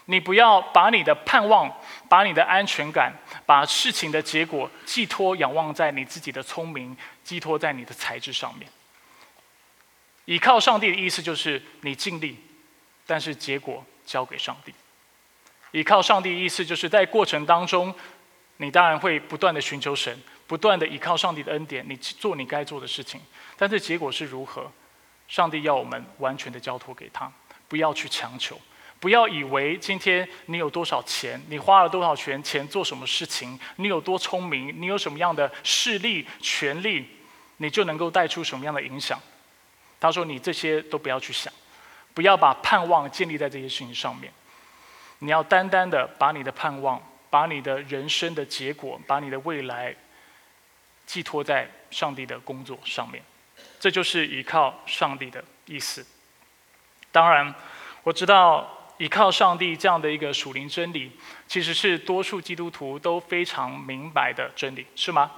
[0.07, 1.71] 你不要把你的盼望、
[2.09, 3.13] 把你的安全感、
[3.45, 8.67] 把事情的结果寄托、仰望在你自己的聪明、寄托在你的才智上面。
[10.25, 12.39] 倚靠上帝的意思就是你尽力，
[13.07, 14.73] 但是结果交给上帝。
[15.73, 17.95] 倚靠上帝的意思就是在过程当中，
[18.57, 23.21] 你当然会不断的寻求神，不断的依靠上帝的恩典，你做你该做的事情。
[23.57, 24.71] 但是结果是如何？
[25.29, 27.31] 上帝要我们完全的交托给他。
[27.71, 28.61] 不要去强求，
[28.99, 37.07] 不要以为今天你有多少钱，你花了多少钱钱做什么事情，你有多聪明，你有什么样的势力、权力，
[37.59, 39.21] 你就能够带出什么样的影响。
[40.01, 41.53] 他说：“你这些都不要去想，
[42.13, 44.33] 不要把盼望建立在这些事情上面。
[45.21, 49.95] 你要单单的把你的盼望、把你的人生的结果、把你的未来
[51.07, 53.23] 寄托在上帝的工作上面。
[53.79, 56.05] 这就是依靠上帝的意思。
[57.13, 57.55] 当然，
[58.03, 58.77] 我知道。
[59.01, 61.11] 依靠上帝这样的一个属灵真理，
[61.49, 65.31] 其实是多数基督徒都非常明白的真理，是吗？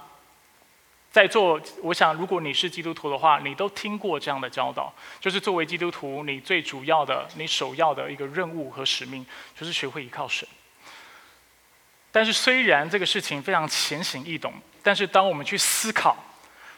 [1.09, 9.25] 在座，我想如果你是基督徒的话，你都听过这样的教导，就是作为基督徒，你最主要的、你首要的一个任务和使命，
[9.57, 10.45] 就是学会依靠神。
[12.11, 16.17] 但是虽然这个事情非常浅显易懂，但是当我们去思考、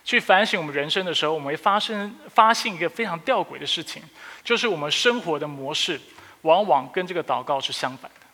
[0.06, 4.02] 去反省我们人生的时候，我们会发生发现一个非常吊诡的事情，
[4.44, 6.00] 就是我们生活的模式。
[6.44, 8.28] 往往跟这个祷告是相反的。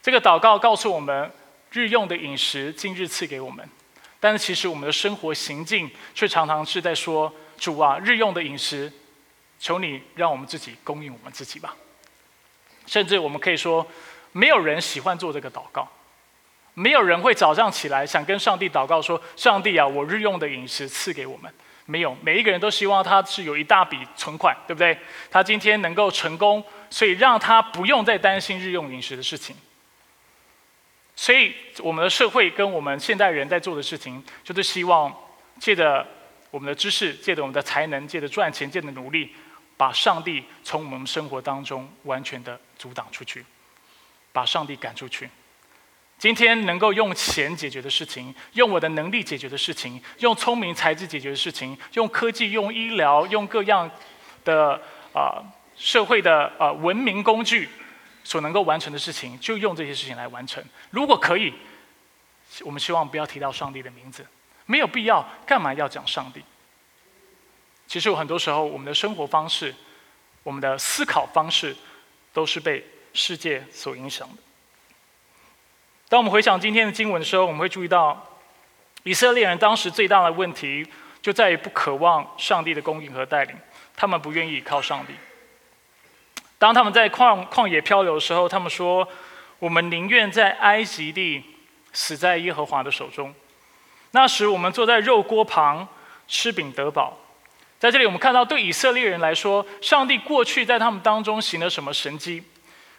[0.00, 1.30] 这个祷告告诉我们，
[1.70, 3.68] 日用的饮食今日赐给我们，
[4.18, 8.90] 但是其实我们的生活行径却常常是在说：“主啊，日用的饮食，
[9.58, 11.76] 求你让我们自己供应我们自己吧。”
[12.88, 13.86] 甚至我们可以说，
[14.32, 15.86] 没有人喜欢做这个祷告，
[16.74, 21.52] 没有人会早上起来想跟上帝祷告说：“上帝啊，我日用的饮食赐给我们。”
[21.86, 24.96] 没有，每一个人都希望他是有一大笔存款，对不对？
[25.30, 26.64] 他今天能够成功。
[26.92, 29.56] 所以让他不用再担心日用饮食的事情。
[31.16, 35.10] 所以我们的社会跟我们现代人在做的事情，就是希望
[35.58, 36.06] 借着
[36.50, 39.34] 我们的知识，借着我们的才能，借着赚钱，借着努力，
[39.78, 43.42] 把上帝从我们生活当中完全的阻挡出去，
[44.30, 45.30] 把上帝赶出去。
[46.22, 53.90] 今天能够用钱解决的事情，用我的能力解决的事情，用聪明才智解决的事情，用科技、用医疗、用各样
[54.44, 54.80] 的
[55.12, 55.42] 啊。
[55.74, 57.68] 社会的呃文明工具
[58.22, 60.62] 所能够完成的事情，就用这些事情来完成。
[60.90, 61.52] 如果可以，
[62.60, 64.24] 我们希望不要提到上帝的名字，
[64.66, 66.40] 没有必要，干嘛要讲上帝？
[67.88, 69.74] 其实有很多时候，我们的生活方式、
[70.44, 71.74] 我们的思考方式，
[72.32, 74.36] 都是被世界所影响的。
[76.12, 78.22] 当我们回想今天的经文的时候，我们会注意到，
[79.02, 80.86] 以色列人当时最大的问题
[81.22, 83.56] 就在于不渴望上帝的供应和带领，
[83.96, 85.14] 他们不愿意靠上帝。
[86.58, 89.08] 当他们在旷旷野漂流的时候，他们说
[89.58, 91.42] ：“我们宁愿在埃及地
[91.94, 93.34] 死在耶和华的手中。”
[94.12, 95.88] 那时我们坐在肉锅旁
[96.28, 97.18] 吃饼得饱。
[97.78, 102.44] 在这里，我们看到对以色列人来说，上帝过去在他们当中行了什么神迹，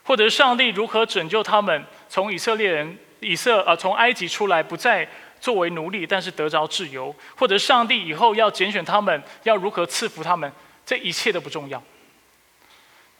[0.02, 5.08] 或者是上帝如何拯救他们从以色列人以色呃从埃及出来，不再
[5.40, 10.52] 作为奴隶，但是得着自由，或者上帝以后要拣选他们，要如何赐福他们，
[10.86, 11.82] 这一切都不重要。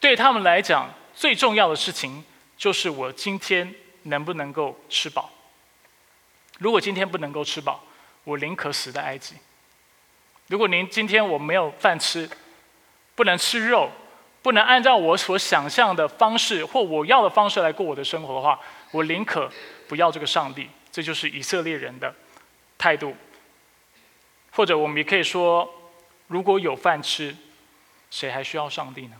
[0.00, 2.24] 对他们来讲，最重要的事情
[2.56, 5.30] 就是我今天能不能够吃饱。
[6.58, 7.82] 如果今天不能够吃饱，
[8.24, 9.34] 我宁可死在埃及。
[10.48, 12.28] 如果您今天我没有饭吃，
[13.14, 13.90] 不能吃肉，
[14.42, 19.50] 不能按照我所想象的方式或我要的方式来过我的生活的话，我宁可
[19.88, 20.68] 不要这个上帝。
[20.90, 22.14] 这就是以色列人的
[22.78, 23.16] 态度。
[24.52, 25.68] 或者我们也可以说，
[26.28, 27.36] 如果有饭吃，
[28.10, 29.16] 谁还需要上帝呢？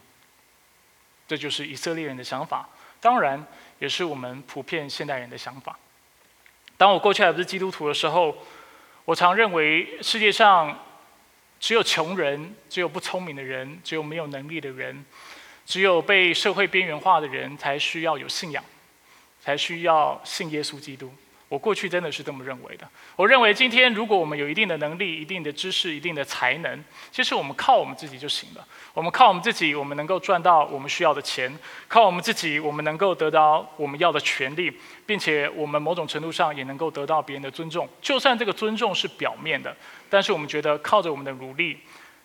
[1.27, 2.69] 这就是以色列人的想法，
[3.01, 3.45] 当然
[3.79, 5.77] 也是我们普遍现代人的想法。
[6.77, 8.37] 当我过去还不是基督徒的时候，
[9.05, 10.87] 我常认为世界上
[11.59, 15.05] 只有穷人、只有不聪明的人、只有没有能力的人、
[15.65, 18.63] 只有被社会边缘化的人才需要有信仰，
[19.45, 21.13] 才需要信耶稣基督。
[21.51, 22.89] 我过去真的是这么认为的。
[23.15, 28.67] 我认为今天如果我们有一定的能力、一定的知识、一定的才能，其实我们靠我们自己就行了。
[28.95, 31.53] 我们靠我们自己，我们能够赚到我们需要的钱；
[31.87, 34.73] 靠我们自己，我们能够得到我们要的权利，
[35.05, 37.87] 并且我们某种程度上也能够得到别人的尊重。
[38.01, 39.77] 就算这个尊重是表面的，
[40.09, 41.79] 但是我们觉得靠着我们的努力，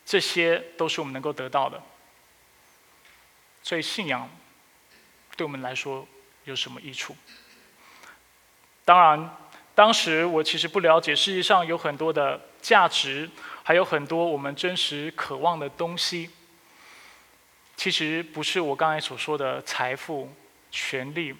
[0.05, 1.79] 这些都是我们能够得到的。
[3.61, 4.27] 所以信仰
[5.35, 6.07] 对我们来说
[6.45, 7.15] 有什么益处？
[8.85, 9.37] 当然，
[9.75, 13.29] 当时我其实不了解世界上有很多的价值，
[13.63, 16.29] 还有很多我们真实渴望的东西。
[17.77, 20.29] 其实不是我刚才所说的财富、
[20.69, 21.33] 权利，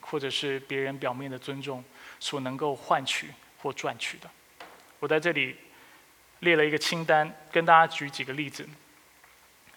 [0.00, 1.82] 或者是别人表面的尊重
[2.20, 3.30] 所能够换取
[3.62, 4.28] 或赚取的。
[4.98, 5.56] 我在这里
[6.40, 8.68] 列了一个清单，跟大家举几个例子。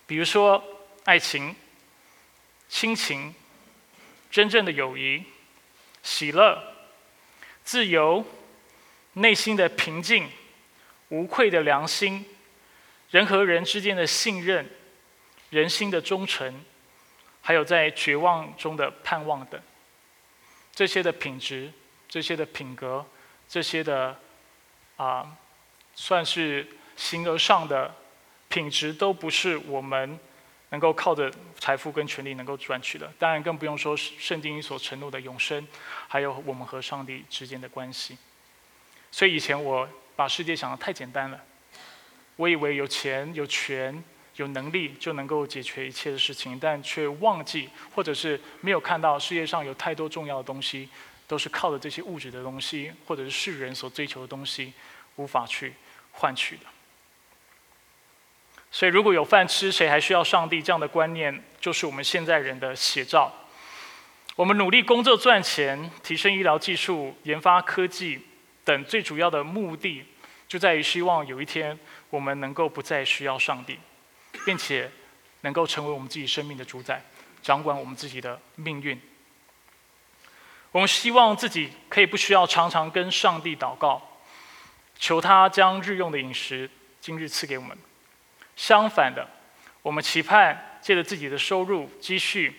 [0.06, 0.62] 比如说，
[1.06, 1.56] 爱情、
[2.68, 3.34] 亲情、
[4.30, 5.24] 真正的友谊、
[6.04, 6.62] 喜乐。
[7.63, 8.26] 自由、
[9.13, 10.28] 内心的平静、
[11.10, 12.26] 无愧的良心、
[13.12, 14.68] 人和人之间的信任、
[15.52, 16.65] 人心的忠诚，
[17.42, 19.62] 还有在绝望中的盼望等，
[20.74, 21.72] 这些的品质、
[22.08, 23.06] 这些的品格、
[23.48, 24.20] 这些的
[24.98, 25.38] 啊，
[25.94, 27.94] 算是形而上的
[28.48, 30.20] 品质，都不是我们
[30.69, 33.12] 能够靠着财富跟权力能够赚取的。
[33.17, 35.67] 当然，更不用说圣经所承诺的永生，
[36.08, 38.17] 还有我们和上帝之间的关系。
[39.12, 41.43] 所以以前我把世界想得太简单了，
[42.36, 44.03] 我以为有钱、有权、
[44.36, 50.88] 有能力就能够解决一切的事情，但却忘记，或者是没有看到世界上有太多重要的东西，
[51.27, 54.73] 都是靠着这些物质的东西，或者是世人所追求的东西，
[55.15, 55.73] 无法去
[56.12, 56.63] 换取的。
[58.71, 60.62] 所以，如果有饭吃，谁还需要上帝？
[60.62, 63.34] 这样的观念就是我们现在人的写照。
[64.36, 68.21] 我们努力工作赚钱，提升医疗技术、研发科技
[68.63, 70.05] 等，最主要的目的
[70.47, 71.77] 就在于希望有一天
[72.10, 73.79] 我们能够不再需要上帝，
[74.45, 74.89] 并且
[75.41, 77.03] 能够成为我们自己生命的主宰，
[77.41, 79.01] 掌管我们自己的命运。
[80.71, 83.99] 我们希望自己可以不需要常常跟上帝祷告，
[84.99, 86.69] 求他将日用的饮食
[87.01, 87.75] 今日赐给我们。
[88.60, 89.26] 相反的，
[89.82, 92.54] 我们期盼借着自己的收入、积蓄，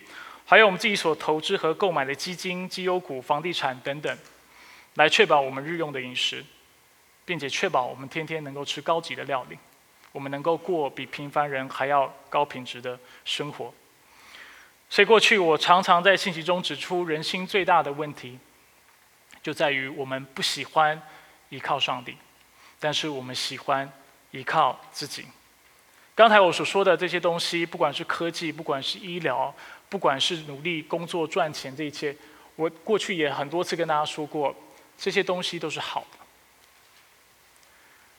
[0.47, 4.17] 还有我们自己所投资和购买的基金、绩优股、房地产等等，
[4.95, 6.43] 来确保我们日用的饮食，
[7.23, 9.55] 并且确保我们天天能够吃高级的料理，
[10.11, 13.71] 我们能够过比平凡人还要高品质的生活。
[14.89, 18.39] 所以过去我常常在信息中指出，人心最大的问题，
[19.43, 20.99] 就在于我们不喜欢
[21.49, 22.17] 依靠上帝，
[22.79, 23.87] 但是我们喜欢
[24.31, 25.25] 依靠自己。
[26.21, 29.51] 刚才我所说的这些东西，不管是科技，不管是医疗，
[29.89, 32.15] 不管是努力工作赚钱，这一切，
[32.55, 34.55] 我过去也很多次跟大家说过，
[34.95, 36.19] 这些东西都是好的。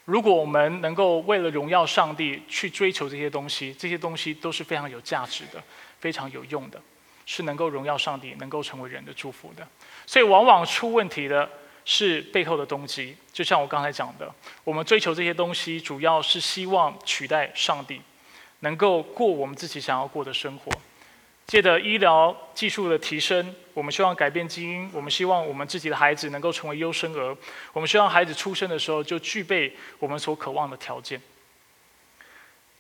[0.05, 5.63] 如果我们能够为了荣耀上帝去追求这些东西，这些东西都是非常有价值的，
[6.01, 6.83] 非常有用的，
[7.25, 9.65] 是能够荣耀上帝，能够成为人的祝福的。
[10.07, 11.49] 所以，往往出问题的。
[11.85, 14.33] 是背后的动机，就像我刚才讲的，
[14.65, 18.01] 我们追求这些东西，主要是希望取代上帝，
[18.61, 20.71] 能够过我们自己想要过的生活。
[21.45, 27.37] 借着医疗技术的提升，我们希望改变基因，我们希望我们自己的孩子能够成为优生儿，
[27.73, 31.21] 我们希望孩子出生的时候就具备我们所渴望的条件。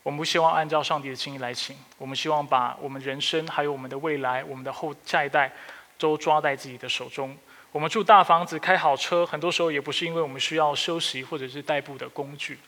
[0.04, 5.52] 我们不希望按照上帝的心意来行，我们希望把我们人生还有我们的未来，我们的后下一代
[5.98, 7.36] 都抓在自己的手中。
[7.72, 12.58] 我们住大房子、开好车，很多时候也不是因为我们需要休息或者是代步的工具，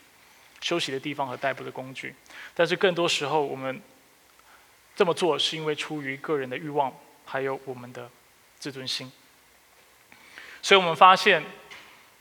[0.61, 2.15] 休息的地方和代步的工具。
[2.55, 3.79] 但是更多时候，我们
[4.95, 6.91] 这么做是因为出于个人的欲望，
[7.23, 8.09] 还有我们的
[8.57, 9.11] 自尊心。
[10.63, 11.43] 所以我们发现，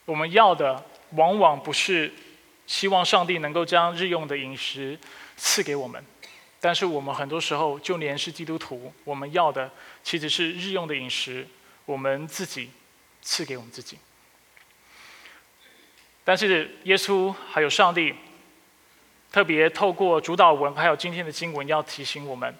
[0.05, 2.13] 我们要的往往不是
[2.67, 4.99] 希望上帝能够将日用的饮食
[5.39, 6.05] 赐给我们，
[6.61, 9.71] 但是我们很多时候，就连是基督徒，我们要的
[10.03, 11.49] 其实是日用的饮食。
[11.87, 12.71] 我们自己
[13.21, 13.99] 赐给我们自己，
[16.25, 18.15] 但是耶稣还有上帝，
[19.31, 22.55] 特别透过主导文，还有今天的经文，要提醒我们：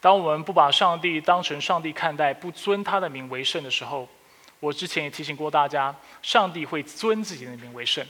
[0.00, 4.08] 当我们不把上帝当成上帝看待，不尊他的名为圣的时候，
[4.60, 8.06] 我之前也提醒过大家，上帝会尊自己的名为圣，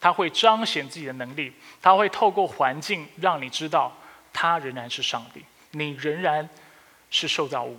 [0.00, 3.96] 他会彰显自己的能力，他会透过环境让你知道，
[4.32, 6.48] 他仍然是上帝，你仍然
[7.10, 7.78] 是受造物。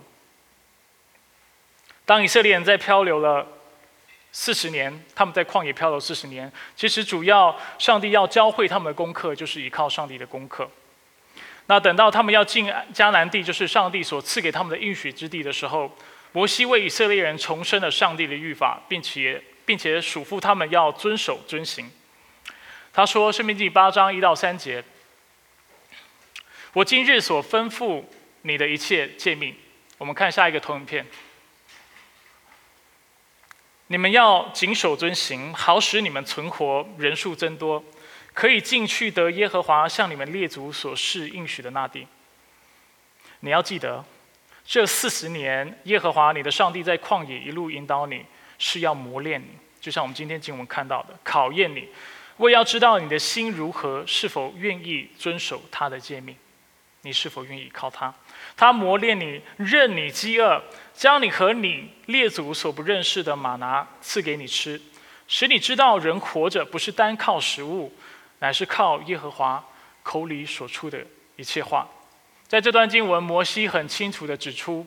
[2.06, 3.46] 当以色列人在漂流了
[4.32, 10.70] 四十年，他们在旷野漂流四十年，其实主要上帝要教会他们的功课，就是依靠上帝的功课。
[11.66, 15.90] 那等到他们要进迦南地，就是上帝所赐给他们的应许之地的时候，
[16.30, 21.90] 摩西为以色列人重申了上帝的律法，并且并且嘱咐他们要遵守遵行。
[22.92, 24.84] 他说：“生命记八章一到三节，
[26.72, 28.04] 我今日所吩咐
[28.42, 29.54] 你的一切诫命。”
[29.98, 31.04] 我们看下一个投影片。
[33.88, 37.82] 你们要谨守遵行，好使你们存活，人数增多，
[38.34, 42.06] 可以进去得耶和华向你们列祖所示应许的那地。
[43.40, 44.04] 你要记得，
[44.64, 48.24] 这四十年，耶和华你的上帝在旷野一路引导你，
[48.58, 51.88] 是要磨练你，就像我们今天经文看到的，考验你，
[52.38, 56.34] 为要知道你的心如何，是否愿意遵守他的诫命，
[57.02, 58.12] 你是否愿意靠他？
[58.56, 60.62] 他磨练你，任你饥饿。
[60.94, 64.80] 将你和你列祖所不认识的马拿赐给你吃，
[65.28, 67.92] 使你知道人活着不是单靠食物，
[68.38, 69.62] 乃是靠耶和华
[70.02, 70.98] 口里所出的
[71.36, 71.86] 一切话。
[72.48, 74.86] 在这段经文，摩西很清楚的指出，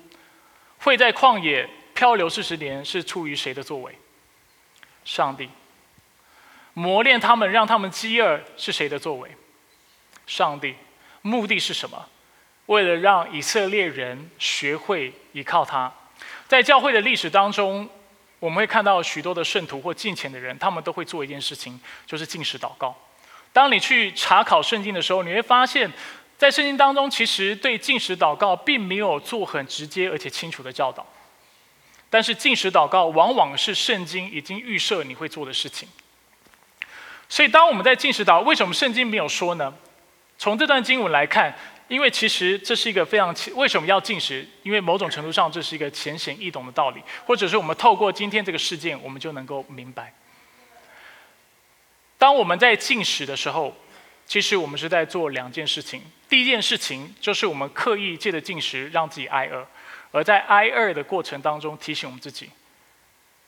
[0.79, 3.95] 会在旷野漂流四十年是出于谁的作为？
[5.05, 5.47] 上帝
[6.73, 9.29] 磨练他们，让他们饥饿是谁的作为？
[10.25, 10.73] 上帝
[11.21, 12.09] 目的是什么？
[12.69, 15.91] 为了让以色列人学会依靠他。
[16.47, 17.89] 在教会的历史当中，
[18.39, 22.95] 我们会看到许多的圣徒或敬虔的人，他们都会做一件事情，就是进食祷告。
[23.51, 25.91] 当你去查考圣经的时候，你会发现，
[26.37, 31.03] 在圣经当中，其实对进食祷告并没有做很直接而且清楚的教导。
[32.11, 35.89] 但是进食祷告往往是圣经已经预设你会做的事情。
[37.27, 39.73] 所以当我们在进食祷，为什么圣经没有说呢？
[40.37, 41.53] 从这段经文来看，
[41.89, 44.47] 因为其实这是一个非常为什么要进食？
[44.63, 50.13] 因为某种程度上这是一个浅显易懂的道理，或者是我们透过今天这个事件，我们就能够明白。
[52.17, 53.75] 当我们在进食的时候，
[54.25, 56.03] 其实我们是在做两件事情。
[56.29, 59.67] 第一件事情就是我们刻意借着进食让自己挨饿，
[60.11, 62.51] 而在挨饿的过程当中提醒我们自己，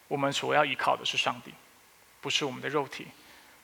[0.08, 1.54] 我们所要依靠的是上帝，
[2.22, 3.06] 不是我们的肉体，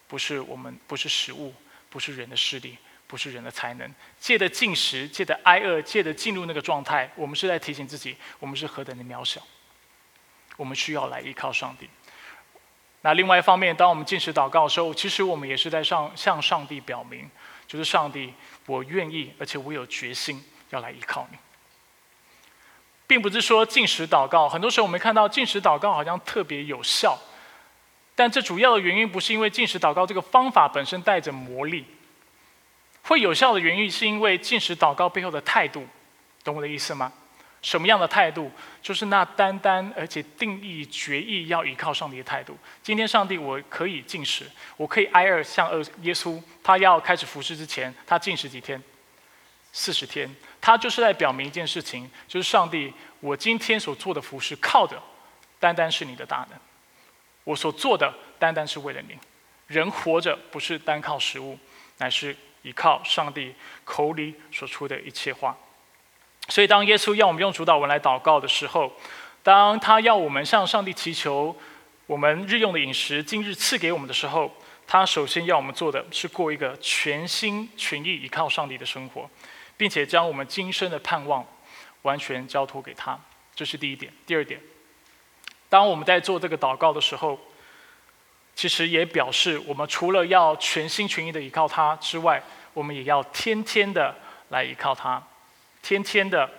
[0.08, 1.52] 不是我们不是食物，
[1.90, 2.78] 不是人的势力，
[3.08, 3.92] 不是人的才能。
[4.20, 9.42] 借着进食，借着挨饿，借着进入那个状态，我们是在提醒自己，我们是何等的渺小，
[10.58, 11.90] 我们需要来依靠上帝。
[13.02, 17.30] 那另外一方面，当我们进食祷告的时候，其实我们也是在上向上帝表明，
[17.68, 18.34] 就是上帝，
[18.66, 21.38] 我愿意，而且我有决心要来依靠你，
[23.06, 27.18] 并不是说进食祷告，很多时候我们看到进食祷告好像特别有效，
[28.16, 31.86] 但这主要的原因不是因为进食祷告这个方法本身带着魔力，
[33.08, 35.88] 会有效的原因是因为进食祷告背后的态度，
[36.44, 37.12] 懂我的意思吗？
[37.62, 38.52] 什么样的态度？
[38.82, 42.58] 就是那单单而且定义决意要依靠上帝的态度。
[42.84, 44.46] 今天上帝，我可以进食，
[44.76, 48.82] 我可以挨饿，像饿耶稣，他要开始服侍之前，他进食几天？
[49.72, 50.30] 四十天。
[50.60, 55.02] 他就是在表明一件事情，就是上帝，我今天所做的服侍，靠的
[55.60, 56.60] 单单是你的大能。
[57.46, 59.18] 我所做的单单是为了你。
[59.68, 61.58] 人活着不是单靠食物，
[61.98, 62.36] 乃是
[62.68, 63.56] 依靠上帝
[63.86, 65.56] 口里所出的一切话。
[66.50, 68.92] 所以，当耶稣要我们用主导文来祷告的时候，
[69.44, 71.56] 当他要我们向上帝祈求
[72.06, 74.54] 我们日用的饮食今日赐给我们的时候，
[74.86, 79.30] 他首先要我们做的是过一个全心全意依靠上帝的生活，
[79.76, 81.46] 并且将我们今生的盼望
[82.04, 83.20] 完全交托给他。
[83.56, 84.12] 这是第一点。
[84.26, 84.62] 第二点，
[85.68, 87.38] 当我们在做这个祷告的时候，
[88.58, 92.42] 其实也表示我们除了要全心全意的依靠他之外，
[92.74, 94.16] 我们也要天天的
[94.50, 95.22] 来依靠他。
[95.84, 96.50] 天天的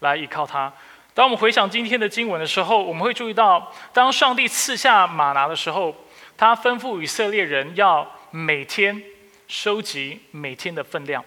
[0.00, 0.70] 来依靠他。
[1.14, 5.96] 当我们回想今天的经文的时候，我们会注意到，当上帝赐下马拿的时候，
[6.36, 9.02] 他吩咐以色列人要每天
[9.48, 11.24] 收集每天的分量。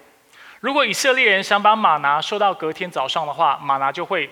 [0.59, 4.29] 如果以色列人想把马拿收到隔天早上的话，马拿就会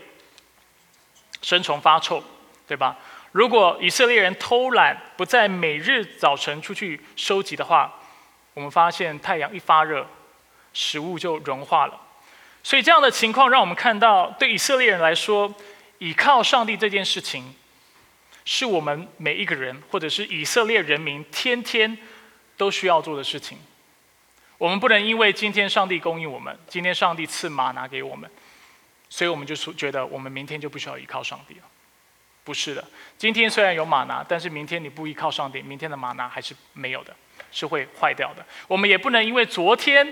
[1.42, 2.24] 生虫发臭，
[2.68, 2.96] 对吧？
[3.38, 7.94] 如果以色列人偷懒，不在每日早晨出去收集的话，
[8.56, 10.08] 我们发现太阳一发热，
[10.74, 12.02] 食物就融化了。
[12.64, 15.54] 所以这样的情况让我们看到，对以色列人来说，
[16.00, 17.54] 倚靠上帝这件事情，
[18.44, 21.96] 是我们每一个人，或者是以色列人民天天
[22.58, 23.60] 都需要做的事情。
[24.58, 28.28] 我们不能因为今天上帝供应我们，今天上帝赐马拿给我们，
[29.10, 31.62] 所以我们就觉得我们明天就不需要依靠上帝了。
[32.48, 32.82] 不是的，
[33.18, 37.14] 今天虽然有马拿，但是明天你不依靠上帝，明天的马拿还是没有的，
[37.52, 38.46] 是会坏掉的。
[38.70, 40.08] 我们也不能因为昨天。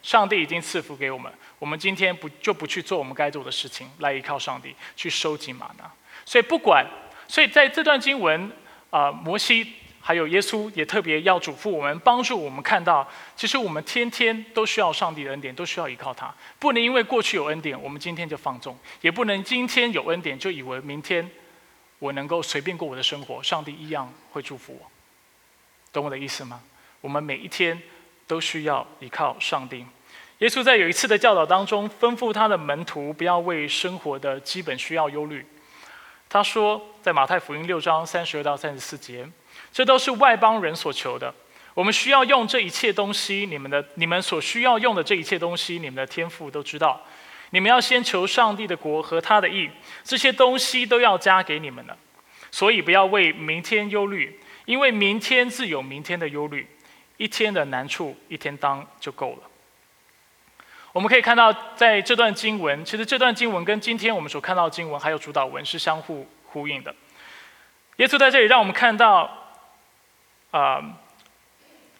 [0.00, 5.90] 上帝已经赐福给我们，我们今天不就不去做我们该做的事情，来依靠上帝去收集玛拿。
[6.24, 6.86] 所以不管，
[7.26, 8.50] 所以在这段经文，
[8.90, 16.32] 啊，摩西还有耶稣也特别要嘱咐我们，帮助我们看到，其实我们天天都需要上帝的恩典，都需要依靠他。
[16.60, 21.28] 不能因为过去有恩典，我们今天就放纵；也不能今天有恩典就以为明天
[21.98, 24.90] 我能够随便过我的生活，上帝一样会祝福我。
[25.92, 26.60] 懂我的意思吗？
[27.00, 27.80] 我们每一天。
[28.28, 29.86] 都需要依靠上帝。
[30.40, 35.46] 耶稣在有一次的教导当中，吩咐他的门徒不要为生活的基本需要忧虑。
[36.28, 39.26] 他说，在马太福音六章三十二到三十四节，
[39.72, 41.34] 这都是外邦人所求的。
[41.72, 47.00] 我们需要用这一切东西，你们的你们所需要用的这一切东西，你们的天父都知道。
[47.50, 49.70] 你们要先求上帝的国和他的义，
[50.02, 51.96] 这些东西都要加给你们的。
[52.50, 56.66] 所以不要为明天忧虑，因为明天自有明天的忧虑。
[57.18, 59.38] 一天的难处，一天当就够了。
[60.92, 66.94] 我们可以看到，在这段经文，其实这段经文跟今天我们所看到的经文还有主导文是相互呼应的。
[67.96, 69.28] 耶稣在这里让我们看到，
[70.52, 70.80] 啊，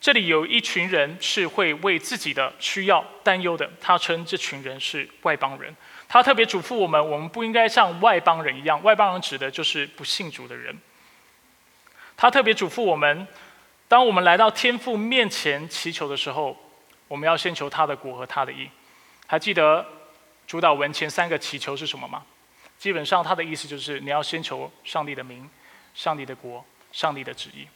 [0.01, 3.69] 这里有一群人是会为自己的需要担忧的。
[3.81, 5.75] 他称这群人是外邦人。
[6.09, 8.83] 他特别嘱咐我们，我们不应该像外邦人一样。
[8.83, 10.77] 外邦人指的就是不信主的人。
[12.17, 13.27] 他特别嘱咐我们。
[13.89, 16.57] 当我们来到天父面前祈求的时候，
[17.09, 18.69] 我们要先求他的果和他的义。
[19.27, 19.85] 还记得
[20.47, 22.23] 主导文前三个祈求是什么吗？
[22.79, 25.49] 基本上他的意思就是你要先求上帝的名、
[25.95, 27.67] 上帝的国、上帝的旨意。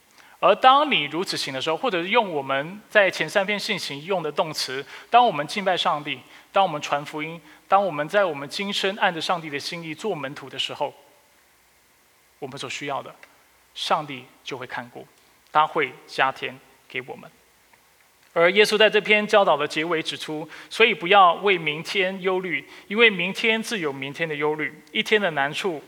[0.45, 6.19] 而当你如此行的时候，或者用我们在前三篇信息用的动词，当我们敬拜上帝，
[6.51, 10.93] 当我们传福音，当我们在我们今生按着上帝的心意做门徒的时候，
[12.41, 13.15] 我们所需要的，
[13.73, 15.07] 上帝就会看顾，
[15.53, 17.31] 他会加添给我们。
[18.33, 25.81] 而耶稣在这篇教导的结尾指出，所以不要为明天忧虑，因为明天自有明天的忧虑，一天的难处，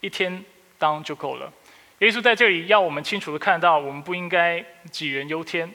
[0.00, 0.44] 一天
[0.78, 1.52] 当就够了。
[1.98, 5.72] 耶稣在这里要我们清楚的看到，我们不应该杞人忧天，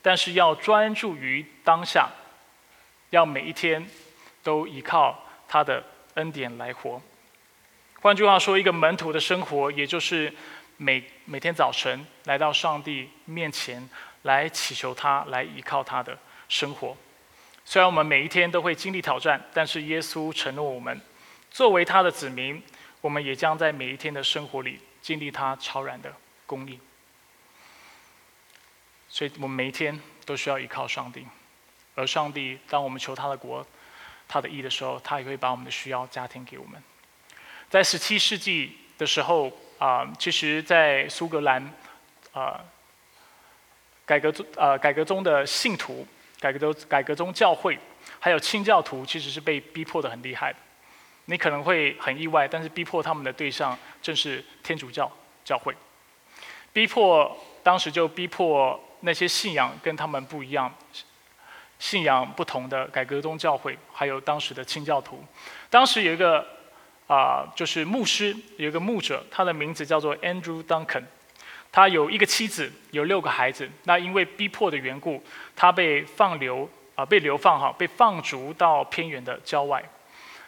[0.00, 2.08] 但是要专注于当下，
[3.10, 3.86] 要每一天
[4.42, 7.00] 都依靠他的恩典来活。
[8.00, 10.32] 换句话说，一个门徒的生活，也就是
[10.76, 13.88] 每每天早晨来到上帝面前。
[14.24, 16.18] 来祈求他，来依靠他的
[16.48, 16.96] 生活。
[17.62, 20.98] 虽然我们每一天都会经历挑战，但是耶稣承诺我们，
[21.50, 22.62] 作为他的子民，
[23.02, 26.10] 我们也将在每一天的生活里经历他超然的
[26.46, 26.80] 供应。
[29.10, 31.26] 所以我们每一天都需要依靠上帝，
[31.94, 33.64] 而上帝当我们求他的国、
[34.26, 36.82] 他的义的时候，他也会把我们的需要加添给我们。
[37.68, 41.70] 在十七世纪的时候啊，其实，在苏格兰
[42.32, 42.64] 啊。
[44.06, 46.06] 改革中，呃，改革中的信徒，
[46.38, 47.78] 改革中改革中教会，
[48.20, 50.58] 还有清教徒，其实是被逼迫的很厉害的。
[51.26, 55.10] 你可能会很意外，但是逼迫他们的对象正是天主教
[55.44, 55.74] 教会。
[56.72, 60.74] 逼迫当时就逼迫那些信仰跟他们不一样、
[61.78, 65.24] 信仰不同的改革宗教会，还有当时的清教徒。
[65.70, 66.46] 当时有一个
[67.06, 71.04] 啊，就是牧师，有一个牧者，他的名字叫做 Andrew Duncan。
[71.70, 73.68] 他有一个妻子，有六个孩子。
[73.82, 75.22] 那因为逼迫的缘故，
[75.56, 79.82] 他被放流啊，被流放哈，被放逐到偏远的郊外。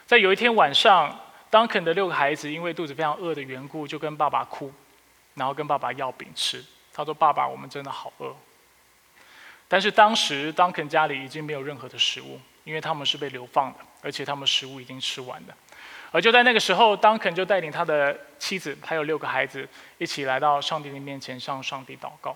[0.06, 1.18] 在有一天晚上
[1.50, 4.72] ，Duncan 的六个孩子因为肚子非常饿的缘故，就跟爸爸哭，
[5.34, 6.64] 然后跟爸爸要饼吃。
[6.92, 8.34] 他说：“爸爸，我们真的好饿。”
[9.68, 15.56] 但是当时 Duncan 家里已经没有任何的食物，因为他们是被流放的，而且他们食物已经吃完了。
[16.12, 22.34] 而就在那个时候，当肯就带领他的妻子还有六个孩子一起来到上帝的面前，向上帝祷告，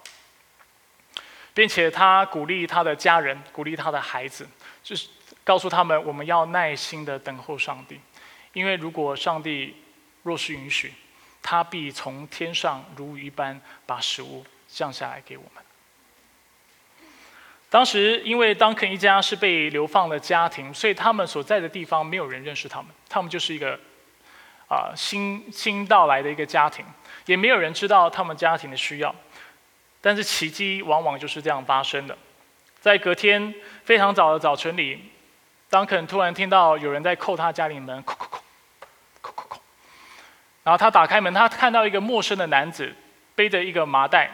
[1.55, 4.47] 并且他鼓励他的家人，鼓励他的孩子，
[4.83, 5.09] 就是
[5.45, 8.01] 告诉他们，我们要耐心的等候上帝，
[8.53, 9.75] 因为如果上帝
[10.23, 10.93] 若是允许，
[11.43, 15.65] 他必从天上如雨一般把食物降下来给我们。
[17.71, 23.79] 当时，因为当肯一家是被流放的家庭，所以他们所在的地方没有人认识他们，他们就是一个
[24.69, 26.85] 啊新新到来的一个家庭，
[27.27, 29.15] 也没有人知道他们家庭的需要。
[30.01, 32.19] 但是奇迹往往就是这样发生的，
[32.81, 35.11] 在隔天非常早的早晨里，
[35.71, 38.41] 当肯突然听到有人在叩他家里门，叩叩叩，
[39.23, 39.59] 叩叩叩，
[40.63, 42.95] 然后他打开门，他看到一个陌生的男子
[43.35, 44.31] 背着一个麻袋。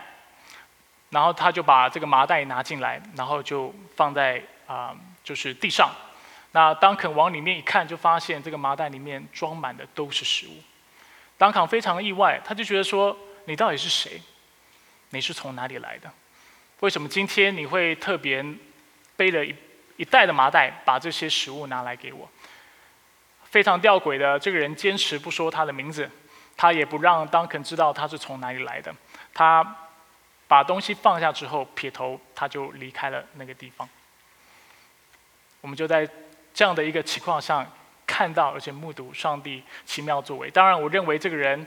[1.08, 5.88] 然后他就把这个麻袋拿进来，然后就放在啊，就是地上。
[6.50, 10.50] 那当肯往里面一看，就发现这个麻袋里面装满的都是食物。
[11.38, 13.16] 当肯非常意外，他就觉得说
[13.46, 14.20] ：“你到底是谁？
[15.10, 16.10] 你是从哪里来的？
[16.80, 18.44] 为什么今天你会特别
[19.16, 19.54] 背了一
[19.96, 22.28] 一袋的麻袋，把这些食物拿来给我？”
[23.44, 26.10] 非常吊诡的，这个人坚持不说他的名字，
[26.56, 28.94] 他也不让当肯知道他是从哪里来的。
[29.34, 29.76] 他。
[30.48, 33.88] 把东西放下之后，撇头他就离开了那个地方。
[35.60, 36.08] 我们就在
[36.54, 37.68] 这样的一个情况上
[38.06, 40.48] 看到，而且目睹上帝奇妙作为。
[40.48, 41.66] 当然，我认为这个人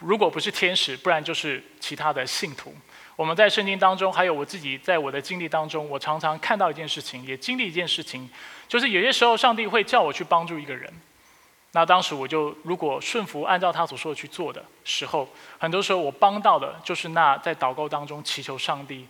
[0.00, 2.74] 如果不是天使，不然就是其他的信徒。
[3.20, 8.26] 我们在圣经当中，还有我自己在我的经历当中，我常常看到一件事情，也经历一件事情，
[8.66, 10.90] 就是有些时候上帝会叫我去帮助一个人。
[11.72, 19.06] 那当时我就如果顺服按照他所说的去做的时候，很多时候我帮到的就是那在祷告当中祈求上帝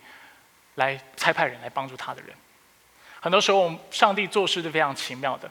[0.75, 2.35] 来差派人来帮助他的人。
[3.21, 5.49] 很多时候，上帝做事是非常奇妙的。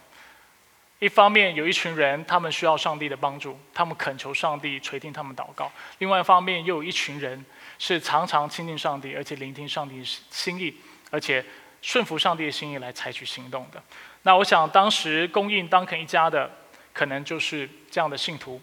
[0.99, 7.45] 一方面有一群人，他们需要上帝的帮助，他们恳求上帝垂听他们祷告；另外一方面，又有一群人
[7.79, 10.75] 是常常亲近上帝，而且聆听上帝心意，
[11.09, 11.43] 而且
[11.81, 13.81] 顺服上帝的心意来采取行动的。
[14.21, 16.51] 那我想，当时供应当肯一家的。
[16.91, 18.59] 可能就是这样的信徒，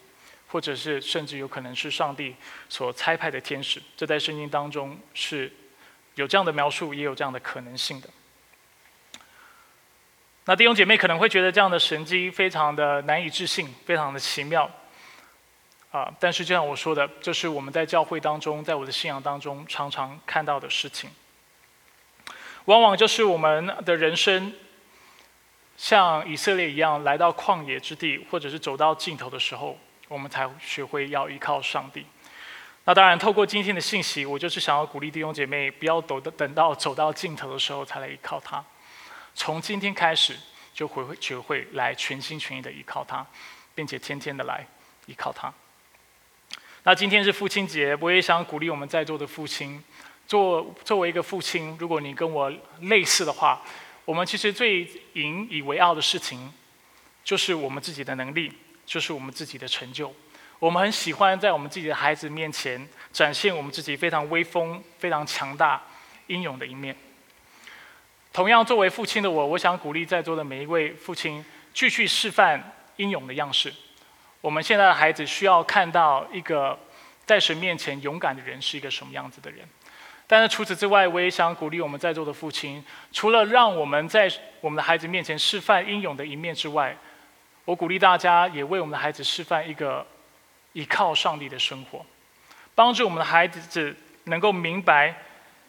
[0.49, 2.35] 或者是甚至有可能是上帝
[2.69, 3.81] 所差派的天使。
[3.97, 5.51] 这在圣经当中是
[6.17, 8.11] 有这样的描述，也有这样的可能性的。
[10.45, 14.71] 那弟兄姐妹可能会觉得这样的神迹非常的难以置信，非常的奇妙
[15.97, 16.13] 啊！
[16.21, 21.09] 但是就像我说的，这是我们在教会当中，在我的信仰当中常常看到的事情，
[22.67, 24.53] 往往就是我们的人生。
[25.79, 29.79] 像以色列一样来到旷野之地，或者是走到尽头的时候，
[30.09, 32.07] 我们才学会要依靠上帝。
[32.85, 38.65] 那当然，透过今天的信息，我就是想要鼓励弟兄姐妹，不要等等到走到尽头的时候才来依靠他。
[39.35, 40.35] 从今天开始，
[40.73, 43.27] 就会学会来全心全意的依靠他，
[43.75, 44.67] 并且天天的来
[45.05, 45.53] 依靠他。
[46.87, 49.83] 那今天是父亲节，我也想鼓励我们在座的父亲，
[50.25, 52.49] 做作为一个父亲，如果你跟我
[52.83, 53.61] 类似的话，
[54.05, 56.53] 我们其实最引以为傲的事情，
[57.25, 58.53] 就是我们自己的能力，
[58.85, 60.15] 就是我们自己的成就。
[60.61, 65.83] 我们很喜欢在我们自己的孩子面前展现我们自己非常威风、非常强大、
[66.29, 66.95] 英勇的一面。
[68.33, 73.75] 同样，作为父亲的我，我想鼓励在座的每一位父亲继续示范英勇的样式。
[74.47, 76.79] 我们现在的孩子需要看到一个
[77.25, 79.67] 在神面前勇敢的人是一个什么样子的人。
[80.29, 84.31] 但是除此之外，我也想鼓励我们在座的父亲，除了让我们在
[84.61, 86.97] 我们的孩子面前示范英勇的一面之外，
[87.65, 90.07] 我鼓励大家也为我们的孩子示范一个。
[90.75, 92.05] 依靠上帝的生活，
[92.75, 95.17] 帮助我们的孩子能够明白，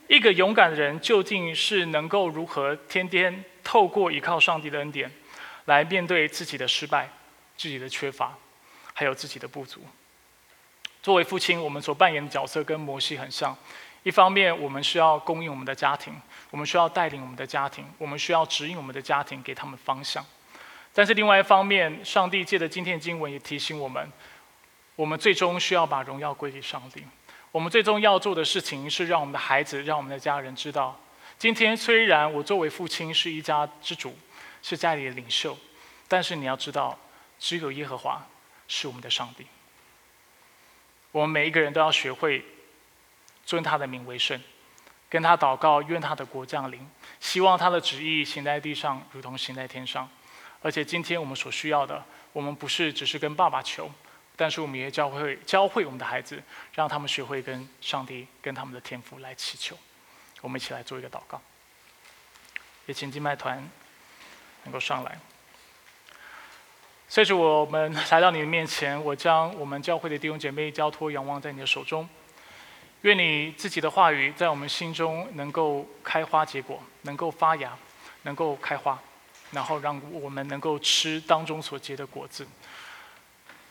[0.10, 5.10] 一个勇敢的人究竟是能够如何天天透过依靠上帝的恩典，
[5.64, 7.10] 来面对自己的失败、
[7.56, 8.38] 自己的缺乏，
[8.98, 9.80] 还有自己的不足。
[11.04, 13.56] 作为父亲，我们所扮演的角色跟摩西很像。
[14.02, 16.20] 一方面，我们需要供应我们的家庭，
[16.50, 20.26] 我们需要带领我们的家庭，我们需要指引我们的家庭，给他们方向。
[20.96, 24.12] 但是另外一方面，上帝借着今天的经文也提醒我们。
[24.96, 27.04] 我们最终需要把荣耀归给上帝。
[27.52, 31.00] 我们最终要做的事情是让我们的孩子、让我们的家人知道：
[31.38, 34.18] 今天虽然我作为父亲是一家之主，
[34.64, 35.56] 是家里的领袖，
[36.08, 36.98] 但是你要知道，
[37.38, 38.26] 只有耶和华
[38.68, 39.48] 是我们的上帝。
[41.12, 42.44] 我们每一个人都要学会
[43.46, 44.40] 尊他的名为圣，
[45.10, 46.88] 跟他祷告，愿他的国降临，
[47.20, 50.10] 希望他的旨意行在地上，如同行在天上。
[50.62, 52.04] 而且今天我们所需要的，
[52.34, 53.90] 我们不是只是跟爸爸求。
[54.40, 56.44] 但是我们也教会教会我们的孩子，
[56.74, 59.76] 让他们学会跟上帝、跟他们的天赋来祈求。
[60.42, 61.42] 我们一起来做一个祷告。
[62.86, 63.68] 也请敬拜团
[64.64, 65.20] 能够上来。
[67.10, 72.08] 随着我们来到你的面前，我将我们教会的弟兄姐妹交托、仰望在你的手中。
[73.02, 77.72] 愿你自己的话语在我们心中能够开花结果，能够发芽，
[78.24, 79.02] 能够开花，
[79.52, 82.46] 然后让我们能够吃当中所结的果子。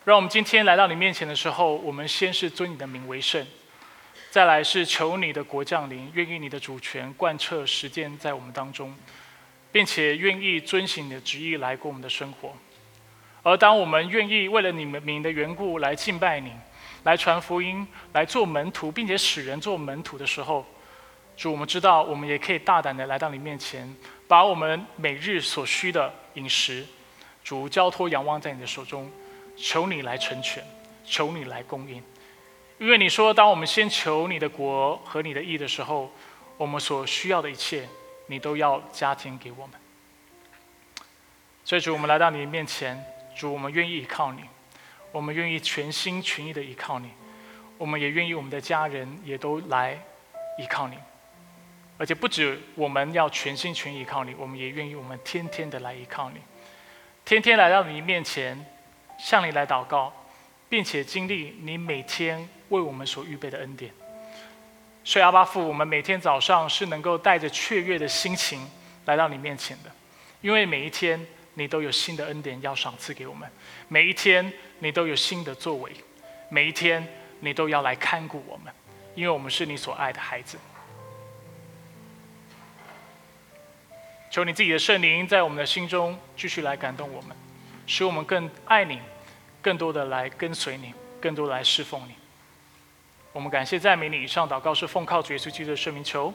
[0.05, 3.47] 让我们今天来到你面前的时候，我们先是尊你的名为圣，
[4.31, 8.97] 再来是求你的国降临，愿意你的主权贯彻实践在我们当中，
[9.71, 12.55] 并且愿意遵行你的旨意来过我们的生活。
[13.47, 16.51] 而当我们愿意为了你们名的缘故来敬拜你，
[17.05, 20.67] 来传福音，来做门徒，并且使人做门徒的时候，
[21.37, 23.89] 主，我们知道我们也可以大胆的来到你面前，
[24.27, 26.85] 把我们每日所需的饮食，
[27.45, 29.09] 主交托仰望在你的手中。
[29.57, 30.61] 求你来成全，
[31.05, 32.03] 求你来供应，
[32.79, 36.11] 因为你说，当我们先求你的国和你的义的时候，
[36.57, 37.89] 我们所需要的一切，
[38.27, 39.81] 你都要加添给我们。
[41.65, 43.03] 所以主，我们来到你面前，
[43.37, 44.43] 主，我们愿意依靠你，
[45.13, 47.11] 我们愿意全心全意的依靠你，
[47.79, 49.93] 我们也愿意我们的家人也都来
[50.59, 50.97] 依靠你，
[51.99, 56.41] 而且不止我们要全心全意依靠你，我们也愿意我们天天的来依靠你，
[57.25, 58.65] 天天来到你面前。
[59.19, 60.13] 向你来祷告，
[60.69, 63.91] 并且经历你每天为我们所预备的恩典。
[65.05, 68.71] 所以阿巴父，我们每天早上是能够带着雀跃的心情
[69.07, 69.91] 来到你面前的，
[70.43, 71.19] 因为每一天
[71.59, 73.51] 你都有新的恩典要赏赐给我们，
[73.89, 75.91] 每一天你都有新的作为，
[76.51, 77.07] 每一天
[77.41, 78.73] 你都要来看顾我们，
[79.15, 80.59] 因为我们是你所爱的孩子。
[84.31, 87.35] 求你自己的圣灵在我们的心中继续来感动我们。
[87.87, 89.01] 使我们更爱你，
[89.63, 92.15] 更多的来跟随你，更多的来侍奉你。
[93.33, 94.23] 我们感谢赞美你。
[94.23, 96.35] 以上祷告是奉靠主耶稣基督的圣名求。